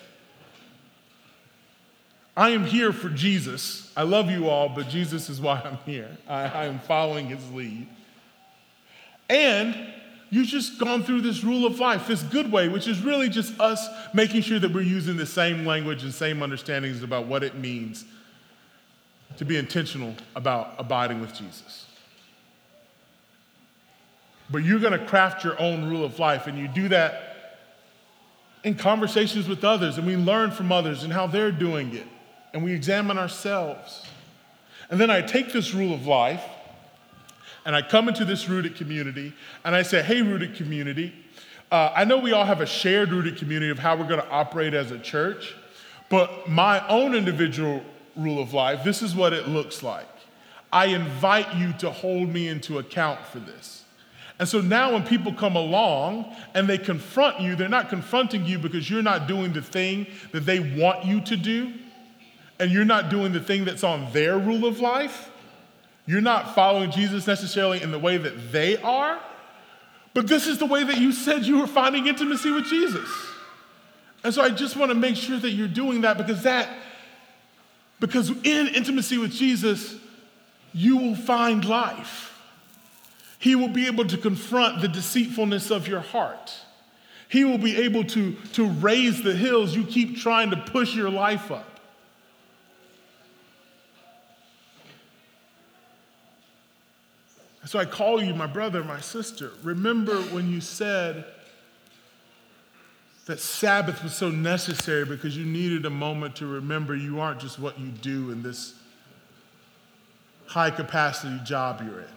I 2.38 2.50
am 2.52 2.66
here 2.66 2.94
for 2.94 3.10
Jesus. 3.10 3.92
I 3.98 4.04
love 4.04 4.30
you 4.30 4.50
all, 4.50 4.70
but 4.70 4.88
Jesus 4.88 5.30
is 5.30 5.42
why 5.42 5.62
I'm 5.64 5.78
here. 5.86 6.16
I, 6.28 6.44
I 6.44 6.66
am 6.66 6.80
following 6.80 7.28
his 7.28 7.52
lead. 7.52 7.88
And 9.30 9.76
you've 10.30 10.48
just 10.48 10.80
gone 10.80 11.04
through 11.04 11.22
this 11.22 11.44
rule 11.44 11.66
of 11.66 11.80
life, 11.80 12.08
this 12.08 12.22
good 12.22 12.52
way, 12.52 12.70
which 12.70 12.88
is 12.88 13.02
really 13.02 13.30
just 13.30 13.60
us 13.60 13.88
making 14.14 14.42
sure 14.42 14.60
that 14.60 14.72
we're 14.72 14.82
using 14.82 15.18
the 15.18 15.26
same 15.26 15.66
language 15.66 16.04
and 16.04 16.14
same 16.14 16.42
understandings 16.44 17.04
about 17.04 17.26
what 17.26 17.44
it 17.44 17.56
means 17.56 18.06
to 19.40 19.46
be 19.46 19.56
intentional 19.56 20.14
about 20.36 20.76
abiding 20.78 21.22
with 21.22 21.34
Jesus. 21.34 21.86
But 24.50 24.66
you're 24.66 24.80
going 24.80 25.00
to 25.00 25.06
craft 25.06 25.46
your 25.46 25.58
own 25.62 25.90
rule 25.90 26.04
of 26.04 26.20
life, 26.20 26.46
and 26.46 26.58
you 26.58 26.68
do 26.68 26.90
that 26.90 27.58
in 28.66 28.76
conversations 28.76 29.48
with 29.48 29.64
others, 29.64 29.98
and 29.98 30.06
we 30.06 30.18
learn 30.18 30.52
from 30.52 30.74
others 30.74 31.04
and 31.04 31.14
how 31.14 31.26
they're 31.26 31.54
doing 31.54 31.96
it, 31.96 32.06
and 32.54 32.66
we 32.66 32.74
examine 32.74 33.18
ourselves. 33.18 34.06
And 34.90 35.00
then 35.00 35.10
I 35.10 35.22
take 35.22 35.54
this 35.54 35.74
rule 35.74 35.94
of 35.94 36.06
life, 36.06 36.44
and 37.66 37.78
I 37.78 37.82
come 37.82 38.10
into 38.10 38.26
this 38.26 38.50
rooted 38.50 38.76
community, 38.76 39.32
and 39.64 39.74
I 39.74 39.84
say, 39.84 40.02
Hey, 40.02 40.22
rooted 40.22 40.56
community, 40.56 41.14
uh, 41.72 41.94
I 41.96 42.04
know 42.04 42.18
we 42.18 42.34
all 42.34 42.46
have 42.46 42.60
a 42.60 42.66
shared 42.66 43.14
rooted 43.14 43.38
community 43.38 43.72
of 43.72 43.80
how 43.80 43.96
we're 43.96 44.08
going 44.10 44.22
to 44.22 44.30
operate 44.30 44.74
as 44.74 44.92
a 44.92 45.00
church, 45.00 45.56
but 46.10 46.50
my 46.50 46.86
own 46.90 47.16
individual 47.16 47.86
rule 48.16 48.42
of 48.42 48.54
life, 48.54 48.84
this 48.84 49.02
is 49.02 49.16
what 49.16 49.34
it 49.34 49.48
looks 49.48 49.84
like. 49.84 50.08
I 50.72 50.88
invite 50.88 51.56
you 51.56 51.74
to 51.80 51.90
hold 51.90 52.30
me 52.30 52.48
into 52.48 52.78
account 52.78 53.26
for 53.26 53.40
this. 53.40 53.84
And 54.38 54.48
so 54.48 54.62
now 54.62 54.94
when 54.94 55.04
people 55.04 55.34
come 55.34 55.56
along 55.56 56.34
and 56.54 56.68
they 56.68 56.78
confront 56.78 57.42
you, 57.42 57.56
they're 57.56 57.68
not 57.68 57.90
confronting 57.90 58.46
you 58.46 58.58
because 58.58 58.90
you're 58.90 59.02
not 59.02 59.28
doing 59.28 59.52
the 59.52 59.62
thing 59.62 60.08
that 60.32 60.46
they 60.46 60.60
want 60.60 61.06
you 61.06 61.20
to 61.22 61.36
do, 61.36 61.74
and 62.60 62.72
you're 62.72 62.86
not 62.86 63.10
doing 63.10 63.34
the 63.34 63.40
thing 63.40 63.66
that's 63.66 63.84
on 63.84 64.12
their 64.14 64.38
rule 64.38 64.66
of 64.66 64.80
life. 64.80 65.30
You're 66.06 66.22
not 66.22 66.56
following 66.56 66.92
Jesus 66.92 67.28
necessarily 67.28 67.82
in 67.82 67.92
the 67.92 68.00
way 68.00 68.18
that 68.18 68.52
they 68.52 68.78
are, 68.78 69.20
but 70.14 70.28
this 70.28 70.48
is 70.48 70.58
the 70.58 70.66
way 70.66 70.84
that 70.84 70.98
you 70.98 71.12
said 71.12 71.46
you 71.46 71.60
were 71.60 71.68
finding 71.68 72.08
intimacy 72.08 72.52
with 72.52 72.66
Jesus. 72.66 73.10
And 74.24 74.34
so 74.34 74.42
I 74.42 74.50
just 74.50 74.76
want 74.76 74.90
to 74.90 74.96
make 74.96 75.16
sure 75.16 75.38
that 75.38 75.52
you're 75.52 75.68
doing 75.68 76.02
that 76.02 76.18
because 76.18 76.44
that 76.44 76.70
because 78.00 78.30
in 78.30 78.68
intimacy 78.70 79.18
with 79.18 79.32
Jesus, 79.32 79.96
you 80.74 80.98
will 80.98 81.16
find 81.16 81.66
life. 81.66 82.38
He 83.40 83.56
will 83.56 83.70
be 83.70 83.88
able 83.88 84.06
to 84.06 84.18
confront 84.18 84.82
the 84.82 84.88
deceitfulness 84.88 85.72
of 85.72 85.88
your 85.88 86.02
heart. 86.02 86.54
He 87.30 87.44
will 87.44 87.58
be 87.58 87.78
able 87.78 88.04
to, 88.06 88.34
to 88.54 88.68
raise 88.68 89.22
the 89.22 89.34
hills 89.34 89.76
you 89.76 89.86
keep 89.86 90.18
trying 90.18 90.50
to 90.50 90.58
push 90.58 90.96
your 90.96 91.10
life 91.10 91.52
up. 91.52 91.80
So 97.66 97.78
I 97.78 97.86
call 97.86 98.24
you 98.24 98.34
my 98.34 98.48
brother, 98.48 98.84
my 98.84 99.00
sister. 99.00 99.52
Remember 99.62 100.16
when 100.16 100.50
you 100.50 100.60
said, 100.60 101.26
that 103.30 103.40
Sabbath 103.40 104.02
was 104.02 104.16
so 104.16 104.32
necessary 104.32 105.06
because 105.06 105.38
you 105.38 105.46
needed 105.46 105.86
a 105.86 105.90
moment 105.92 106.38
to 106.38 106.48
remember 106.48 106.96
you 106.96 107.20
aren't 107.20 107.40
just 107.40 107.60
what 107.60 107.80
you 107.80 107.90
do 107.90 108.32
in 108.32 108.42
this 108.42 108.74
high 110.48 110.72
capacity 110.72 111.40
job 111.44 111.80
you're 111.86 112.00
in. 112.00 112.08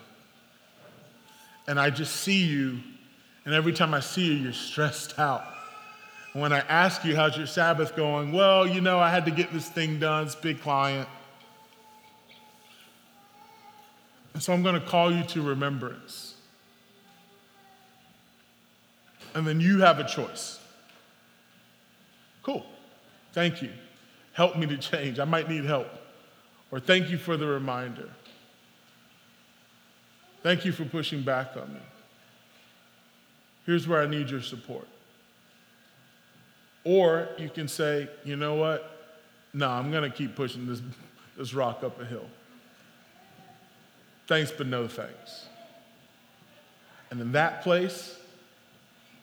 And 1.66 1.78
I 1.78 1.90
just 1.90 2.16
see 2.16 2.44
you, 2.46 2.78
and 3.44 3.52
every 3.52 3.74
time 3.74 3.92
I 3.92 4.00
see 4.00 4.24
you, 4.24 4.32
you're 4.32 4.54
stressed 4.54 5.18
out. 5.18 5.44
And 6.32 6.40
when 6.40 6.50
I 6.50 6.60
ask 6.60 7.04
you, 7.04 7.14
how's 7.14 7.36
your 7.36 7.46
Sabbath 7.46 7.94
going? 7.94 8.32
Well, 8.32 8.66
you 8.66 8.80
know, 8.80 8.98
I 8.98 9.10
had 9.10 9.26
to 9.26 9.30
get 9.30 9.52
this 9.52 9.68
thing 9.68 9.98
done, 9.98 10.24
it's 10.24 10.34
big 10.34 10.62
client. 10.62 11.06
And 14.32 14.42
so 14.42 14.54
I'm 14.54 14.62
going 14.62 14.80
to 14.80 14.86
call 14.86 15.12
you 15.12 15.24
to 15.24 15.42
remembrance. 15.42 16.36
And 19.34 19.46
then 19.46 19.60
you 19.60 19.80
have 19.80 19.98
a 19.98 20.04
choice. 20.04 20.60
Cool. 22.42 22.66
Thank 23.32 23.62
you. 23.62 23.70
Help 24.32 24.56
me 24.56 24.66
to 24.66 24.76
change. 24.76 25.18
I 25.18 25.24
might 25.24 25.48
need 25.48 25.64
help. 25.64 25.88
Or 26.70 26.80
thank 26.80 27.10
you 27.10 27.18
for 27.18 27.36
the 27.36 27.46
reminder. 27.46 28.08
Thank 30.42 30.64
you 30.64 30.72
for 30.72 30.84
pushing 30.84 31.22
back 31.22 31.56
on 31.56 31.72
me. 31.72 31.80
Here's 33.64 33.86
where 33.86 34.02
I 34.02 34.06
need 34.06 34.30
your 34.30 34.42
support. 34.42 34.88
Or 36.84 37.28
you 37.38 37.48
can 37.48 37.68
say, 37.68 38.08
you 38.24 38.36
know 38.36 38.54
what? 38.54 39.16
No, 39.54 39.68
I'm 39.68 39.90
going 39.92 40.10
to 40.10 40.16
keep 40.16 40.34
pushing 40.34 40.66
this, 40.66 40.82
this 41.36 41.54
rock 41.54 41.84
up 41.84 42.00
a 42.00 42.04
hill. 42.04 42.26
Thanks, 44.26 44.50
but 44.50 44.66
no 44.66 44.88
thanks. 44.88 45.46
And 47.10 47.20
in 47.20 47.32
that 47.32 47.62
place, 47.62 48.16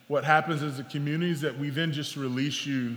what 0.09 0.23
happens 0.23 0.63
as 0.63 0.79
a 0.79 0.83
community 0.83 1.31
is 1.31 1.41
that 1.41 1.57
we 1.57 1.69
then 1.69 1.93
just 1.93 2.17
release 2.17 2.65
you 2.65 2.95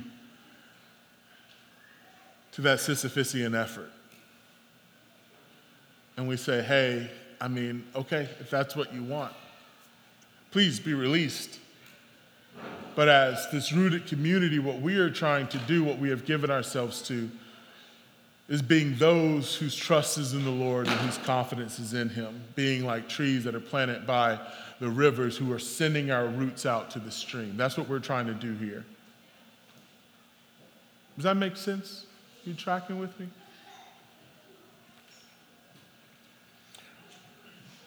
to 2.53 2.63
that 2.63 2.79
Sisyphusian 2.79 3.55
effort. 3.55 3.91
And 6.17 6.27
we 6.27 6.39
say, 6.39 6.63
hey, 6.63 7.11
I 7.39 7.49
mean, 7.49 7.85
okay, 7.95 8.31
if 8.41 8.49
that's 8.49 8.75
what 8.75 8.95
you 8.95 9.03
want, 9.03 9.35
please 10.53 10.81
be 10.81 10.95
released. 10.95 11.59
But 12.95 13.11
as 13.11 13.47
this 13.51 13.75
rooted 13.75 14.07
community, 14.07 14.59
what 14.59 14.81
we 14.81 14.97
are 14.97 15.11
trying 15.11 15.49
to 15.49 15.59
do, 15.59 15.85
what 15.85 15.99
we 15.99 16.09
have 16.09 16.25
given 16.25 16.51
ourselves 16.51 17.03
to, 17.09 17.31
is 18.49 18.63
being 18.63 18.97
those 18.97 19.55
whose 19.55 19.77
trust 19.77 20.17
is 20.17 20.33
in 20.33 20.45
the 20.45 20.51
Lord 20.51 20.87
and 20.87 20.99
whose 21.01 21.19
confidence 21.19 21.79
is 21.79 21.93
in 21.93 22.09
Him, 22.09 22.43
being 22.55 22.87
like 22.87 23.07
trees 23.07 23.45
that 23.45 23.55
are 23.55 23.61
planted 23.61 24.07
by 24.07 24.39
the 24.83 24.91
rivers 24.91 25.37
who 25.37 25.53
are 25.53 25.61
sending 25.61 26.11
our 26.11 26.27
roots 26.27 26.67
out 26.67 26.91
to 26.91 26.99
the 26.99 27.11
stream. 27.13 27.57
That's 27.57 27.79
what 27.79 27.89
we're 27.89 28.01
trying 28.01 28.27
to 28.27 28.35
do 28.35 28.55
here. 28.55 28.85
Does 31.15 31.23
that 31.23 31.37
make 31.37 31.57
sense? 31.57 32.07
You 32.45 32.55
tracking 32.55 32.99
with 32.99 33.19
me? 33.21 33.29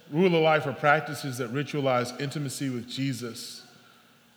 Rule 0.10 0.28
of 0.28 0.42
life 0.42 0.66
are 0.68 0.72
practices 0.72 1.38
that 1.40 1.54
ritualize 1.54 2.18
intimacy 2.22 2.70
with 2.70 2.88
Jesus, 2.88 3.64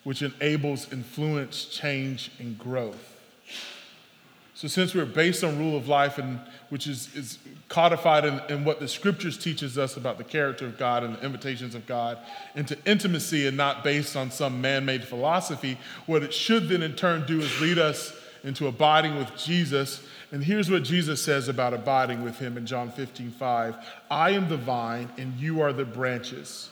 which 0.03 0.23
enables 0.23 0.93
influence, 0.93 1.65
change, 1.65 2.33
and 2.41 2.59
growth. 2.59 3.15
So, 4.59 4.67
since 4.67 4.93
we're 4.93 5.05
based 5.05 5.45
on 5.45 5.57
rule 5.57 5.77
of 5.77 5.87
life, 5.87 6.19
and 6.19 6.41
which 6.69 6.89
is, 6.89 7.15
is 7.15 7.39
codified 7.69 8.25
in, 8.25 8.41
in 8.49 8.65
what 8.65 8.81
the 8.81 8.89
scriptures 8.89 9.39
teaches 9.39 9.79
us 9.79 9.97
about 9.97 10.19
the 10.19 10.25
character 10.25 10.67
of 10.67 10.77
God 10.77 11.05
and 11.05 11.15
the 11.15 11.25
invitations 11.25 11.77
of 11.77 11.87
God 11.87 12.19
into 12.57 12.77
intimacy 12.85 13.47
and 13.47 13.57
not 13.57 13.85
based 13.85 14.17
on 14.17 14.33
some 14.33 14.61
man 14.61 14.85
made 14.85 15.05
philosophy, 15.05 15.79
what 16.07 16.25
it 16.25 16.35
should 16.35 16.69
then 16.69 16.83
in 16.83 16.97
turn 16.97 17.25
do 17.25 17.41
is 17.41 17.61
lead 17.61 17.79
us 17.79 18.13
into 18.43 18.67
abiding 18.67 19.15
with 19.15 19.31
Jesus. 19.37 20.05
And 20.33 20.43
here's 20.43 20.69
what 20.69 20.83
Jesus 20.83 21.23
says 21.23 21.47
about 21.47 21.73
abiding 21.73 22.25
with 22.25 22.41
him 22.41 22.57
in 22.57 22.67
John 22.67 22.91
15, 22.91 23.31
5. 23.31 23.77
I 24.11 24.31
am 24.31 24.49
the 24.49 24.57
vine, 24.57 25.09
and 25.17 25.39
you 25.39 25.61
are 25.61 25.73
the 25.73 25.85
branches. 25.85 26.69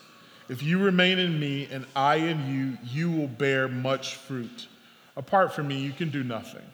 If 0.49 0.61
you 0.61 0.81
remain 0.81 1.21
in 1.21 1.39
me 1.39 1.69
and 1.71 1.87
I 1.95 2.17
in 2.17 2.53
you, 2.53 2.79
you 2.83 3.13
will 3.13 3.29
bear 3.29 3.69
much 3.69 4.17
fruit. 4.17 4.67
Apart 5.17 5.53
from 5.53 5.69
me, 5.69 5.79
you 5.79 5.93
can 5.93 6.11
do 6.11 6.25
nothing 6.25 6.65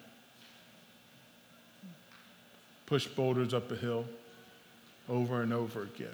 push 2.93 3.07
boulders 3.07 3.55
up 3.55 3.73
a 3.73 3.75
hill 3.75 4.05
over 5.09 5.41
and 5.41 5.51
over 5.51 5.85
again. 5.85 6.09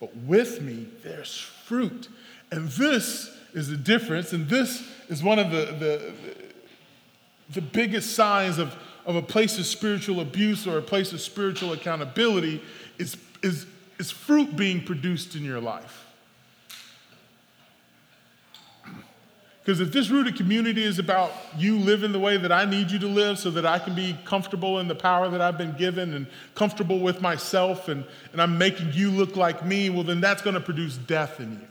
But 0.00 0.16
with 0.16 0.60
me, 0.60 0.88
there's 1.04 1.38
fruit. 1.38 2.08
And 2.50 2.68
this 2.70 3.30
is 3.54 3.68
the 3.68 3.76
difference. 3.76 4.32
And 4.32 4.48
this 4.48 4.84
is 5.08 5.22
one 5.22 5.38
of 5.38 5.52
the, 5.52 5.76
the, 5.78 6.12
the 7.50 7.60
biggest 7.60 8.16
signs 8.16 8.58
of, 8.58 8.74
of 9.06 9.14
a 9.14 9.22
place 9.22 9.56
of 9.60 9.66
spiritual 9.66 10.18
abuse 10.18 10.66
or 10.66 10.76
a 10.78 10.82
place 10.82 11.12
of 11.12 11.20
spiritual 11.20 11.72
accountability 11.72 12.60
is 12.98 13.16
is, 13.44 13.66
is 14.00 14.10
fruit 14.10 14.56
being 14.56 14.82
produced 14.82 15.36
in 15.36 15.44
your 15.44 15.60
life? 15.60 16.01
Because 19.62 19.78
if 19.78 19.92
this 19.92 20.10
rooted 20.10 20.36
community 20.36 20.82
is 20.82 20.98
about 20.98 21.32
you 21.56 21.78
living 21.78 22.10
the 22.10 22.18
way 22.18 22.36
that 22.36 22.50
I 22.50 22.64
need 22.64 22.90
you 22.90 22.98
to 22.98 23.06
live 23.06 23.38
so 23.38 23.48
that 23.52 23.64
I 23.64 23.78
can 23.78 23.94
be 23.94 24.18
comfortable 24.24 24.80
in 24.80 24.88
the 24.88 24.94
power 24.94 25.28
that 25.28 25.40
I've 25.40 25.56
been 25.56 25.76
given 25.76 26.14
and 26.14 26.26
comfortable 26.56 26.98
with 26.98 27.20
myself 27.20 27.86
and, 27.86 28.04
and 28.32 28.42
I'm 28.42 28.58
making 28.58 28.92
you 28.92 29.10
look 29.10 29.36
like 29.36 29.64
me, 29.64 29.88
well, 29.88 30.02
then 30.02 30.20
that's 30.20 30.42
going 30.42 30.54
to 30.54 30.60
produce 30.60 30.96
death 30.96 31.38
in 31.38 31.52
you. 31.52 31.68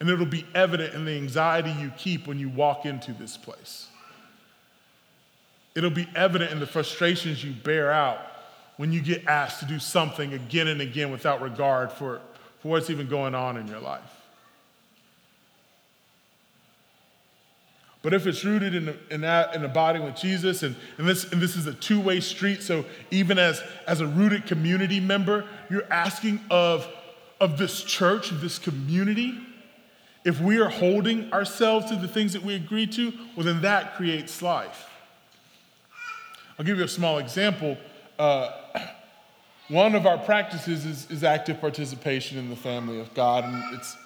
And 0.00 0.10
it'll 0.10 0.26
be 0.26 0.44
evident 0.56 0.94
in 0.94 1.04
the 1.04 1.12
anxiety 1.12 1.70
you 1.80 1.92
keep 1.96 2.26
when 2.26 2.36
you 2.36 2.48
walk 2.48 2.84
into 2.84 3.12
this 3.12 3.36
place. 3.36 3.86
It'll 5.76 5.90
be 5.90 6.08
evident 6.16 6.50
in 6.50 6.58
the 6.58 6.66
frustrations 6.66 7.44
you 7.44 7.52
bear 7.52 7.92
out 7.92 8.18
when 8.76 8.92
you 8.92 9.00
get 9.00 9.28
asked 9.28 9.60
to 9.60 9.66
do 9.66 9.78
something 9.78 10.32
again 10.32 10.66
and 10.66 10.80
again 10.80 11.12
without 11.12 11.40
regard 11.40 11.92
for, 11.92 12.20
for 12.58 12.68
what's 12.68 12.90
even 12.90 13.06
going 13.06 13.36
on 13.36 13.56
in 13.56 13.68
your 13.68 13.78
life. 13.78 14.11
But 18.02 18.12
if 18.12 18.26
it's 18.26 18.44
rooted 18.44 18.74
in, 18.74 18.98
in 19.10 19.20
that, 19.20 19.54
in 19.54 19.64
abiding 19.64 20.02
with 20.02 20.16
Jesus, 20.16 20.64
and, 20.64 20.74
and, 20.98 21.08
this, 21.08 21.32
and 21.32 21.40
this 21.40 21.54
is 21.56 21.68
a 21.68 21.72
two 21.72 22.00
way 22.00 22.18
street, 22.18 22.62
so 22.62 22.84
even 23.12 23.38
as, 23.38 23.62
as 23.86 24.00
a 24.00 24.06
rooted 24.06 24.46
community 24.46 24.98
member, 24.98 25.44
you're 25.70 25.90
asking 25.90 26.40
of, 26.50 26.88
of 27.40 27.58
this 27.58 27.82
church, 27.82 28.32
of 28.32 28.40
this 28.40 28.58
community, 28.58 29.38
if 30.24 30.40
we 30.40 30.60
are 30.60 30.68
holding 30.68 31.32
ourselves 31.32 31.86
to 31.86 31.96
the 31.96 32.08
things 32.08 32.32
that 32.32 32.42
we 32.42 32.54
agree 32.54 32.86
to, 32.88 33.12
well, 33.36 33.46
then 33.46 33.62
that 33.62 33.94
creates 33.94 34.42
life. 34.42 34.88
I'll 36.58 36.64
give 36.64 36.78
you 36.78 36.84
a 36.84 36.88
small 36.88 37.18
example. 37.18 37.76
Uh, 38.18 38.50
one 39.68 39.94
of 39.94 40.06
our 40.06 40.18
practices 40.18 40.84
is, 40.84 41.10
is 41.10 41.22
active 41.22 41.60
participation 41.60 42.36
in 42.36 42.50
the 42.50 42.56
family 42.56 42.98
of 42.98 43.14
God, 43.14 43.44
and 43.44 43.74
it's, 43.74 43.96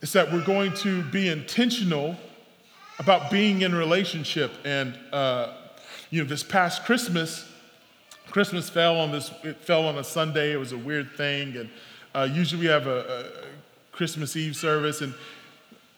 it's 0.00 0.12
that 0.12 0.32
we're 0.32 0.44
going 0.44 0.72
to 0.74 1.02
be 1.10 1.28
intentional 1.28 2.16
about 2.98 3.30
being 3.30 3.62
in 3.62 3.74
relationship. 3.74 4.52
And 4.64 4.98
uh, 5.12 5.54
you 6.10 6.22
know, 6.22 6.28
this 6.28 6.42
past 6.42 6.84
Christmas, 6.84 7.48
Christmas 8.30 8.68
fell 8.68 8.98
on 8.98 9.12
this. 9.12 9.30
It 9.42 9.56
fell 9.58 9.86
on 9.86 9.98
a 9.98 10.04
Sunday. 10.04 10.52
It 10.52 10.58
was 10.58 10.72
a 10.72 10.78
weird 10.78 11.12
thing, 11.12 11.56
and 11.56 11.70
uh, 12.14 12.28
usually 12.32 12.60
we 12.60 12.66
have 12.66 12.86
a, 12.86 13.24
a, 13.26 13.96
Christmas 13.96 14.36
Eve 14.36 14.56
service. 14.56 15.00
And 15.00 15.14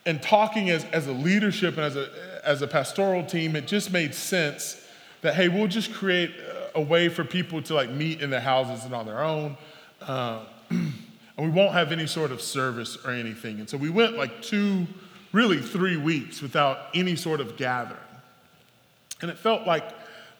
and 0.07 0.23
talking 0.23 0.71
as, 0.71 0.85
as 0.87 1.07
a 1.07 1.13
leadership 1.13 1.77
and 1.77 1.85
as 1.85 1.97
a 1.97 2.41
as 2.45 2.63
a 2.63 2.67
pastoral 2.67 3.25
team, 3.25 3.57
it 3.57 3.67
just 3.67 3.93
made 3.93 4.15
sense 4.15 4.85
that 5.23 5.35
hey, 5.35 5.49
we'll 5.49 5.67
just 5.67 5.93
create 5.93 6.33
a 6.75 6.81
way 6.81 7.09
for 7.09 7.25
people 7.25 7.63
to 7.63 7.75
like 7.75 7.91
meet 7.91 8.21
in 8.21 8.31
their 8.31 8.41
houses 8.41 8.85
and 8.85 8.95
on 8.95 9.07
their 9.07 9.23
own. 9.23 9.57
Uh, 10.01 10.41
and 10.71 10.93
we 11.39 11.49
won't 11.49 11.73
have 11.73 11.93
any 11.93 12.07
sort 12.07 12.31
of 12.31 12.41
service 12.41 12.99
or 13.05 13.11
anything. 13.11 13.59
And 13.59 13.69
so 13.69 13.77
we 13.77 13.91
went 13.91 14.17
like 14.17 14.43
two 14.43 14.87
really 15.35 15.61
three 15.61 15.97
weeks 15.97 16.41
without 16.41 16.87
any 16.95 17.17
sort 17.17 17.41
of 17.41 17.57
gathering. 17.57 17.99
And 19.21 19.31
it 19.31 19.37
felt 19.37 19.67
like 19.67 19.85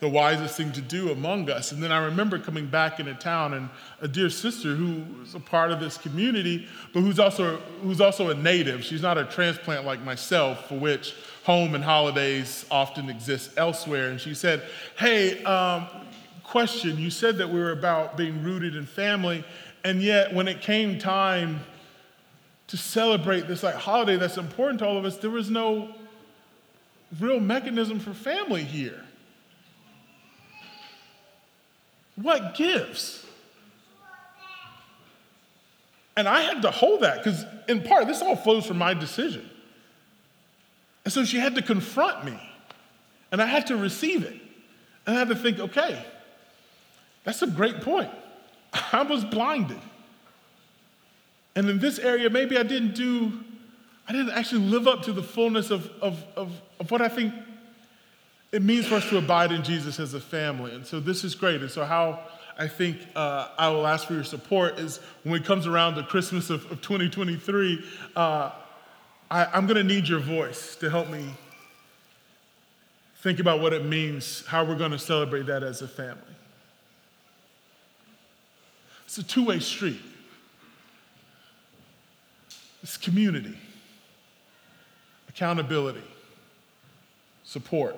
the 0.01 0.09
wisest 0.09 0.57
thing 0.57 0.71
to 0.73 0.81
do 0.81 1.11
among 1.11 1.51
us. 1.51 1.73
And 1.73 1.83
then 1.83 1.91
I 1.91 2.05
remember 2.05 2.39
coming 2.39 2.67
back 2.67 3.01
into 3.01 3.15
town 3.15 3.55
and 3.55 3.71
a 4.01 4.09
dear 4.09 4.31
sister 4.31 4.75
who 4.75 5.03
was 5.21 5.35
a 5.35 5.41
part 5.41 5.73
of 5.73 5.81
this 5.81 5.97
community, 5.97 6.69
but 6.93 7.01
who's 7.01 7.19
also, 7.19 7.57
who's 7.83 8.01
also 8.01 8.29
a 8.29 8.35
native. 8.35 8.85
She's 8.85 9.03
not 9.03 9.19
a 9.19 9.25
transplant 9.25 9.85
like 9.85 10.03
myself, 10.03 10.69
for 10.69 10.79
which 10.79 11.15
home 11.45 11.75
and 11.75 11.83
holidays 11.83 12.65
often 12.71 13.09
exist 13.09 13.53
elsewhere. 13.57 14.11
And 14.11 14.21
she 14.21 14.35
said, 14.35 14.63
Hey, 14.97 15.43
um, 15.45 15.87
question, 16.43 16.99
you 16.99 17.11
said 17.11 17.39
that 17.39 17.49
we 17.49 17.59
were 17.59 17.73
about 17.73 18.17
being 18.17 18.45
rooted 18.45 18.77
in 18.77 18.87
family, 18.87 19.45
and 19.83 20.01
yet 20.03 20.33
when 20.33 20.47
it 20.47 20.61
came 20.61 20.99
time 20.99 21.61
to 22.69 22.77
celebrate 22.77 23.47
this 23.47 23.63
like 23.63 23.75
holiday 23.75 24.17
that's 24.17 24.37
important 24.37 24.79
to 24.81 24.87
all 24.87 24.97
of 24.97 25.05
us, 25.05 25.17
there 25.19 25.31
was 25.31 25.51
no 25.51 25.95
real 27.21 27.41
mechanism 27.41 28.01
for 28.01 28.15
family 28.15 28.65
here. 28.65 29.01
What 32.17 32.55
gives? 32.55 33.25
And 36.17 36.29
I 36.29 36.43
had 36.43 36.63
to 36.63 36.71
hold 36.71 37.01
that 37.01 37.19
because, 37.19 37.45
in 37.69 37.83
part, 37.83 38.07
this 38.07 38.23
all 38.23 38.37
flows 38.37 38.67
from 38.67 38.79
my 38.79 38.95
decision. 38.95 39.49
And 41.05 41.13
so 41.13 41.25
she 41.25 41.39
had 41.39 41.57
to 41.57 41.63
confront 41.63 42.25
me, 42.25 42.41
and 43.33 43.43
I 43.43 43.47
had 43.47 43.67
to 43.67 43.77
receive 43.77 44.25
it. 44.25 44.41
And 45.07 45.17
I 45.17 45.19
had 45.19 45.29
to 45.29 45.35
think, 45.35 45.59
okay, 45.59 46.05
that's 47.25 47.43
a 47.43 47.47
great 47.47 47.81
point. 47.81 48.11
I 48.93 49.03
was 49.03 49.25
blinded. 49.25 49.81
And 51.57 51.69
in 51.69 51.79
this 51.79 51.99
area, 51.99 52.29
maybe 52.31 52.59
I 52.59 52.63
didn't 52.63 52.95
do, 52.95 53.33
I 54.09 54.13
didn't 54.13 54.31
actually 54.31 54.63
live 54.63 54.89
up 54.89 55.03
to 55.03 55.13
the 55.13 55.23
fullness 55.23 55.71
of, 55.71 55.91
of, 56.01 56.25
of, 56.37 56.61
of 56.81 56.91
what 56.91 57.01
I 57.01 57.09
think 57.09 57.33
it 58.53 58.63
means 58.63 58.87
for 58.87 58.97
us 58.97 59.09
to 59.09 59.19
abide 59.19 59.51
in 59.51 59.63
Jesus 59.63 59.99
as 59.99 60.15
a 60.15 60.21
family. 60.21 60.73
And 60.75 60.87
so 60.87 61.01
this 61.01 61.25
is 61.25 61.35
great. 61.35 61.61
And 61.61 61.71
so, 61.71 61.85
how 61.85 62.21
I 62.57 62.69
think 62.69 62.99
uh, 63.17 63.49
I 63.59 63.69
will 63.69 63.87
ask 63.87 64.07
for 64.07 64.15
your 64.15 64.25
support 64.25 64.79
is 64.79 65.01
when 65.25 65.41
it 65.41 65.45
comes 65.45 65.67
around 65.67 65.97
the 65.97 66.05
Christmas 66.05 66.51
of, 66.51 66.71
of 66.71 66.81
2023, 66.81 67.85
uh, 68.15 68.53
I, 69.31 69.47
I'm 69.47 69.67
going 69.67 69.77
to 69.77 69.83
need 69.85 70.09
your 70.09 70.21
voice 70.21 70.77
to 70.77 70.89
help 70.89 71.11
me 71.11 71.35
think 73.23 73.41
about 73.41 73.61
what 73.61 73.73
it 73.73 73.85
means, 73.85 74.45
how 74.47 74.65
we're 74.65 74.77
going 74.77 74.93
to 74.93 74.99
celebrate 74.99 75.47
that 75.47 75.63
as 75.65 75.83
a 75.83 75.89
family. 75.89 76.23
It's 79.07 79.19
a 79.19 79.23
two 79.23 79.47
way 79.47 79.59
street. 79.59 80.01
It's 82.85 82.99
community, 82.99 83.57
accountability, 85.31 86.05
support. 87.43 87.97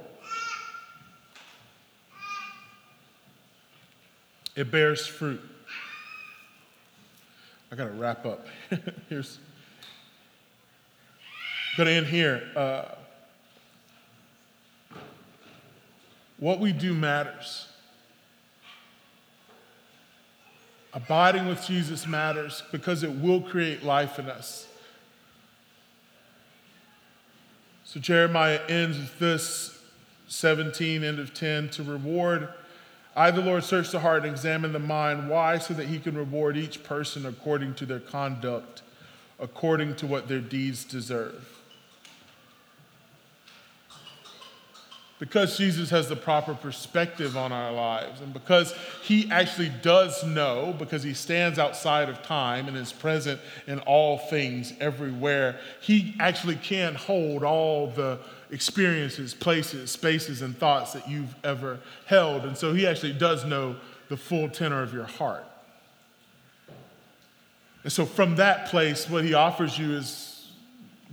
It 4.55 4.71
bears 4.71 5.05
fruit. 5.05 5.41
I 7.73 7.75
got 7.75 7.87
to 7.87 7.91
wrap 7.91 8.25
up. 8.27 8.47
Here's, 9.09 9.41
going 11.77 11.89
to 11.89 11.93
end 11.93 12.07
here. 12.07 12.49
Uh, 12.55 12.85
what 16.39 16.61
we 16.61 16.71
do 16.71 16.95
matters. 16.95 17.67
Abiding 20.95 21.49
with 21.49 21.67
Jesus 21.67 22.07
matters 22.07 22.63
because 22.71 23.03
it 23.03 23.11
will 23.11 23.41
create 23.41 23.83
life 23.83 24.21
in 24.21 24.31
us. 24.31 24.69
So 27.97 28.01
Jeremiah 28.01 28.61
ends 28.69 28.99
with 28.99 29.19
this 29.19 29.81
17, 30.29 31.03
end 31.03 31.19
of 31.19 31.33
10 31.33 31.71
to 31.71 31.83
reward. 31.83 32.51
I, 33.17 33.31
the 33.31 33.41
Lord, 33.41 33.65
search 33.65 33.91
the 33.91 34.01
heart 34.01 34.25
and 34.25 34.31
examine 34.31 34.75
the 34.75 34.79
mind. 34.79 35.31
Why? 35.31 35.57
So 35.57 35.73
that 35.73 35.87
he 35.87 35.99
can 35.99 36.15
reward 36.15 36.59
each 36.59 36.85
person 36.85 37.25
according 37.25 37.73
to 37.77 37.87
their 37.87 38.01
conduct, 38.01 38.83
according 39.41 39.97
to 39.97 40.07
what 40.07 40.29
their 40.29 40.43
deeds 40.43 40.85
deserve. 40.85 41.49
Because 45.19 45.57
Jesus 45.57 45.89
has 45.91 46.09
the 46.09 46.17
proper 46.17 46.55
perspective 46.55 47.37
on 47.37 47.51
our 47.51 47.73
lives, 47.73 48.21
and 48.21 48.35
because 48.35 48.75
he 49.03 49.31
actually 49.31 49.73
does 49.83 50.23
know, 50.25 50.75
because 50.79 51.03
he 51.03 51.15
stands 51.15 51.59
outside 51.59 52.09
of 52.09 52.23
time 52.23 52.69
and 52.69 52.77
is 52.77 52.93
present 52.93 53.41
in 53.67 53.79
all 53.81 54.19
things 54.19 54.75
everywhere, 54.79 55.59
he 55.81 56.15
actually 56.21 56.57
can 56.57 56.95
hold 56.95 57.43
all 57.43 57.87
the 57.89 58.19
experiences, 58.51 59.33
places, 59.33 59.91
spaces, 59.91 60.43
and 60.43 60.57
thoughts 60.57 60.93
that 60.93 61.09
you've 61.09 61.35
ever 61.43 61.81
held. 62.05 62.45
And 62.45 62.57
so 62.57 62.75
he 62.75 62.87
actually 62.87 63.15
does 63.15 63.45
know 63.45 63.77
the 64.09 64.17
full 64.17 64.49
tenor 64.49 64.83
of 64.83 64.93
your 64.93 65.05
heart. 65.07 65.45
And 67.85 67.93
so 67.93 68.05
from 68.05 68.37
that 68.37 68.67
place, 68.67 69.09
what 69.09 69.25
he 69.25 69.33
offers 69.33 69.79
you 69.79 69.93
is 69.93 70.51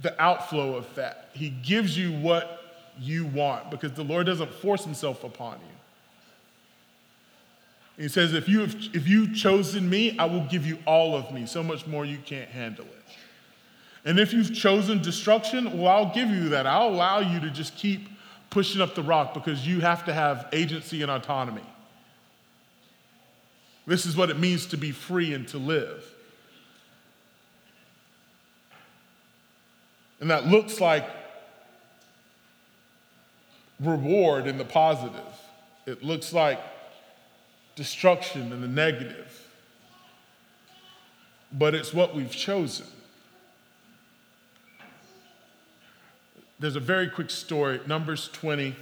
the 0.02 0.20
outflow 0.22 0.76
of 0.76 0.94
that. 0.96 1.30
He 1.34 1.50
gives 1.50 1.98
you 1.98 2.12
what 2.12 2.63
you 3.00 3.26
want 3.26 3.72
because 3.72 3.94
the 3.94 4.04
Lord 4.04 4.26
doesn't 4.26 4.52
force 4.52 4.84
himself 4.84 5.24
upon 5.24 5.60
you. 5.60 8.04
He 8.04 8.10
says, 8.10 8.34
if, 8.34 8.50
you 8.50 8.62
have, 8.62 8.76
if 8.94 9.08
you've 9.08 9.36
chosen 9.36 9.90
me, 9.90 10.18
I 10.18 10.26
will 10.26 10.46
give 10.46 10.66
you 10.66 10.80
all 10.88 11.16
of 11.16 11.32
me, 11.32 11.46
so 11.46 11.62
much 11.62 11.86
more 11.86 12.06
you 12.06 12.18
can't 12.26 12.50
handle 12.50 12.86
it. 12.86 13.04
And 14.06 14.20
if 14.20 14.34
you've 14.34 14.54
chosen 14.54 15.02
destruction, 15.02 15.78
well, 15.78 15.88
I'll 15.88 16.14
give 16.14 16.30
you 16.30 16.50
that. 16.50 16.66
I'll 16.66 16.90
allow 16.90 17.20
you 17.20 17.40
to 17.40 17.50
just 17.50 17.76
keep 17.76 18.10
pushing 18.50 18.82
up 18.82 18.96
the 18.96 19.04
rock 19.04 19.34
because 19.34 19.66
you 19.66 19.80
have 19.82 20.06
to 20.06 20.14
have 20.14 20.48
agency 20.52 21.02
and 21.02 21.12
autonomy. 21.12 21.64
This 23.86 24.06
is 24.06 24.16
what 24.16 24.30
it 24.30 24.40
means 24.40 24.66
to 24.68 24.78
be 24.78 24.92
free 24.92 25.34
and 25.34 25.48
to 25.50 25.58
live. 25.58 26.04
And 30.20 30.30
that 30.30 30.48
looks 30.48 30.80
like 30.80 31.06
reward 33.80 34.48
in 34.48 34.58
the 34.58 34.66
positive. 34.66 35.22
It 35.86 36.04
looks 36.04 36.34
like 36.34 36.60
destruction 37.76 38.52
in 38.52 38.62
the 38.62 38.68
negative, 38.68 39.48
but 41.52 41.74
it's 41.76 41.94
what 41.94 42.16
we've 42.16 42.32
chosen. 42.32 42.88
There's 46.60 46.76
a 46.76 46.80
very 46.80 47.10
quick 47.10 47.30
story, 47.30 47.82
Numbers 47.88 48.30
20. 48.32 48.76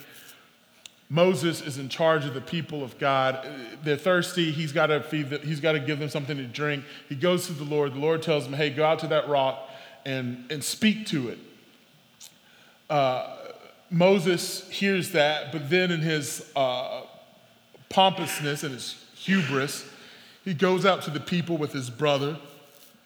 Moses 1.10 1.62
is 1.62 1.78
in 1.78 1.90
charge 1.90 2.26
of 2.26 2.34
the 2.34 2.42
people 2.42 2.84
of 2.84 2.98
God. 2.98 3.46
They're 3.84 3.98
thirsty. 3.98 4.52
He's 4.52 4.72
got 4.72 4.88
to 4.88 5.02
feed 5.02 5.30
them, 5.30 5.42
he's 5.42 5.60
got 5.60 5.74
to 5.74 5.80
give 5.80 6.00
them 6.00 6.08
something 6.08 6.38
to 6.38 6.46
drink. 6.46 6.86
He 7.10 7.16
goes 7.16 7.48
to 7.48 7.54
the 7.54 7.64
Lord. 7.64 7.94
The 7.94 8.00
Lord 8.00 8.22
tells 8.22 8.46
him, 8.46 8.54
hey, 8.54 8.70
go 8.70 8.86
out 8.86 9.00
to 9.00 9.08
that 9.08 9.28
rock 9.28 9.70
and, 10.06 10.46
and 10.50 10.64
speak 10.64 11.08
to 11.08 11.30
it. 11.30 11.40
Uh, 12.90 13.36
Moses 13.92 14.68
hears 14.70 15.12
that, 15.12 15.52
but 15.52 15.70
then 15.70 15.92
in 15.92 16.00
his 16.00 16.50
uh, 16.56 17.02
pompousness 17.90 18.64
and 18.64 18.74
his 18.74 19.04
hubris, 19.16 19.86
he 20.46 20.54
goes 20.54 20.86
out 20.86 21.02
to 21.04 21.12
the 21.12 21.20
people 21.20 21.58
with 21.58 21.74
his 21.74 21.90
brother 21.90 22.38